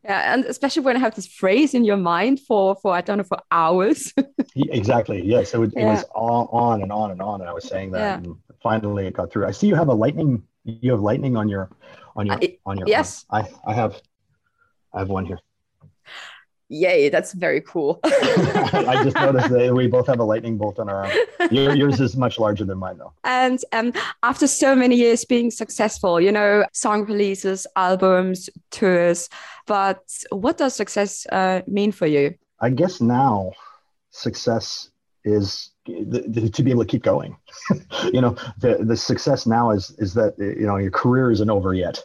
yeah 0.03 0.33
and 0.33 0.45
especially 0.45 0.83
when 0.83 0.95
i 0.95 0.99
have 0.99 1.15
this 1.15 1.27
phrase 1.27 1.73
in 1.73 1.83
your 1.83 1.97
mind 1.97 2.39
for 2.39 2.75
for 2.75 2.93
i 2.93 3.01
don't 3.01 3.17
know 3.17 3.23
for 3.23 3.39
hours. 3.51 4.13
Exactly 4.55 5.23
yes 5.23 5.53
it, 5.53 5.59
yeah. 5.75 5.81
it 5.81 5.85
was 5.85 6.03
all 6.15 6.47
on 6.51 6.81
and 6.81 6.91
on 6.91 7.11
and 7.11 7.21
on 7.21 7.41
and 7.41 7.49
i 7.49 7.53
was 7.53 7.67
saying 7.67 7.91
that 7.91 7.99
yeah. 7.99 8.17
and 8.17 8.35
finally 8.61 9.05
it 9.07 9.13
got 9.13 9.31
through. 9.31 9.45
I 9.45 9.51
see 9.51 9.67
you 9.67 9.75
have 9.75 9.87
a 9.87 9.93
lightning 9.93 10.43
you 10.63 10.91
have 10.91 11.01
lightning 11.01 11.37
on 11.37 11.47
your 11.47 11.69
on 12.15 12.25
your 12.25 12.39
on 12.65 12.77
your 12.77 12.87
yes. 12.87 13.25
I 13.29 13.47
i 13.65 13.73
have 13.73 14.01
i 14.93 14.99
have 14.99 15.09
one 15.09 15.25
here 15.25 15.39
Yay, 16.69 17.07
that's 17.07 17.31
very 17.31 17.61
cool. 17.61 17.99
I 18.03 19.01
just 19.03 19.15
noticed 19.15 19.49
that 19.49 19.73
we 19.73 19.87
both 19.87 20.07
have 20.07 20.19
a 20.19 20.23
lightning 20.23 20.57
bolt 20.57 20.79
on 20.79 20.89
our 20.89 21.05
arm. 21.05 21.11
yours 21.51 22.01
is 22.01 22.17
much 22.17 22.39
larger 22.39 22.65
than 22.65 22.77
mine, 22.77 22.97
though. 22.97 23.13
And 23.23 23.59
um, 23.71 23.93
after 24.21 24.47
so 24.47 24.75
many 24.75 24.97
years 24.97 25.23
being 25.23 25.49
successful, 25.49 26.19
you 26.19 26.31
know, 26.31 26.65
song 26.73 27.05
releases, 27.05 27.65
albums, 27.77 28.49
tours, 28.71 29.29
but 29.65 30.01
what 30.29 30.57
does 30.57 30.75
success 30.75 31.25
uh, 31.31 31.61
mean 31.67 31.93
for 31.93 32.05
you? 32.05 32.35
I 32.59 32.69
guess 32.71 32.99
now 32.99 33.53
success 34.09 34.89
is 35.23 35.71
the, 35.85 36.25
the, 36.27 36.49
to 36.49 36.63
be 36.63 36.71
able 36.71 36.83
to 36.83 36.89
keep 36.89 37.03
going. 37.03 37.37
you 38.11 38.19
know, 38.19 38.35
the, 38.59 38.79
the 38.81 38.97
success 38.97 39.45
now 39.45 39.71
is 39.71 39.91
is 39.99 40.13
that 40.15 40.37
you 40.37 40.65
know 40.65 40.77
your 40.77 40.91
career 40.91 41.31
isn't 41.31 41.49
over 41.49 41.73
yet. 41.73 42.01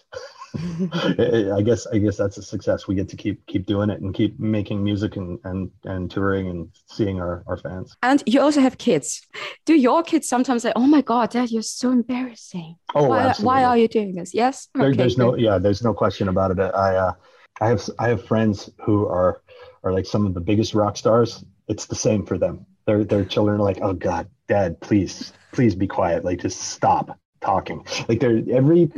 I 0.54 1.62
guess 1.64 1.86
I 1.86 1.98
guess 1.98 2.16
that's 2.16 2.36
a 2.36 2.42
success. 2.42 2.86
We 2.86 2.94
get 2.94 3.08
to 3.10 3.16
keep 3.16 3.44
keep 3.46 3.66
doing 3.66 3.90
it 3.90 4.00
and 4.00 4.14
keep 4.14 4.38
making 4.38 4.84
music 4.84 5.16
and 5.16 5.38
and, 5.44 5.70
and 5.84 6.10
touring 6.10 6.48
and 6.48 6.68
seeing 6.86 7.20
our, 7.20 7.42
our 7.46 7.56
fans. 7.56 7.96
And 8.02 8.22
you 8.26 8.40
also 8.40 8.60
have 8.60 8.76
kids. 8.78 9.26
Do 9.64 9.74
your 9.74 10.02
kids 10.02 10.28
sometimes 10.28 10.62
say, 10.62 10.72
"Oh 10.76 10.86
my 10.86 11.00
God, 11.00 11.30
Dad, 11.30 11.50
you're 11.50 11.62
so 11.62 11.90
embarrassing. 11.90 12.76
Oh, 12.94 13.08
why, 13.08 13.20
absolutely. 13.20 13.46
why 13.46 13.64
are 13.64 13.78
you 13.78 13.88
doing 13.88 14.14
this?" 14.14 14.34
Yes. 14.34 14.68
There, 14.74 14.88
okay, 14.88 14.96
there's 14.96 15.16
good. 15.16 15.22
no 15.22 15.36
yeah, 15.36 15.58
there's 15.58 15.82
no 15.82 15.94
question 15.94 16.28
about 16.28 16.50
it. 16.50 16.60
I 16.60 16.96
uh, 16.96 17.12
I 17.60 17.68
have 17.68 17.88
I 17.98 18.08
have 18.08 18.24
friends 18.26 18.68
who 18.84 19.06
are 19.06 19.42
are 19.84 19.92
like 19.92 20.06
some 20.06 20.26
of 20.26 20.34
the 20.34 20.40
biggest 20.40 20.74
rock 20.74 20.96
stars. 20.96 21.44
It's 21.68 21.86
the 21.86 21.94
same 21.94 22.26
for 22.26 22.36
them. 22.36 22.66
Their 22.86 23.04
their 23.04 23.24
children 23.24 23.60
are 23.60 23.64
like, 23.64 23.78
"Oh 23.80 23.94
God, 23.94 24.28
Dad, 24.48 24.80
please 24.80 25.32
please 25.52 25.74
be 25.74 25.86
quiet. 25.86 26.24
Like 26.24 26.40
just 26.40 26.60
stop." 26.60 27.18
talking 27.42 27.84
like 28.08 28.20
they're 28.20 28.40
every 28.52 28.88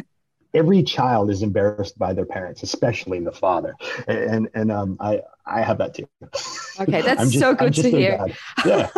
every 0.54 0.82
child 0.82 1.30
is 1.30 1.42
embarrassed 1.42 1.98
by 1.98 2.12
their 2.12 2.24
parents, 2.24 2.62
especially 2.62 3.20
the 3.20 3.32
father. 3.32 3.74
And 4.06 4.48
and 4.54 4.70
um, 4.72 4.96
I 5.00 5.20
I 5.44 5.62
have 5.62 5.78
that 5.78 5.94
too. 5.94 6.08
Okay, 6.80 7.02
that's 7.08 7.30
just, 7.30 7.38
so 7.40 7.54
good 7.54 7.74
to 7.74 7.90
hear. 7.90 8.24
Yeah, 8.64 8.88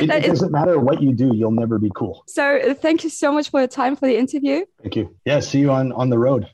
it, 0.00 0.10
it 0.10 0.26
doesn't 0.26 0.52
matter 0.52 0.78
what 0.78 1.02
you 1.02 1.12
do, 1.12 1.34
you'll 1.34 1.50
never 1.50 1.78
be 1.78 1.90
cool. 1.94 2.22
So 2.26 2.58
uh, 2.58 2.74
thank 2.74 3.02
you 3.02 3.10
so 3.10 3.32
much 3.32 3.50
for 3.50 3.60
your 3.60 3.68
time 3.68 3.96
for 3.96 4.06
the 4.06 4.16
interview. 4.16 4.64
Thank 4.82 4.96
you. 4.96 5.16
Yeah, 5.24 5.40
see 5.40 5.58
you 5.58 5.70
on 5.70 5.92
on 5.92 6.10
the 6.10 6.18
road. 6.18 6.48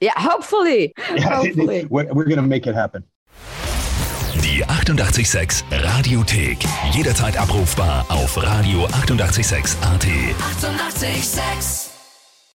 Yeah, 0.00 0.12
hopefully. 0.16 0.94
Yeah, 1.14 1.36
hopefully. 1.36 1.86
We're, 1.88 2.12
we're 2.12 2.24
gonna 2.24 2.42
make 2.42 2.66
it 2.66 2.74
happen. 2.74 3.04
Die 4.42 4.62
886 4.62 5.64
Radiothek. 5.70 6.58
Jederzeit 6.92 7.36
abrufbar 7.36 8.04
auf 8.08 8.36
radio886.at. 8.36 10.04
886! 10.04 11.85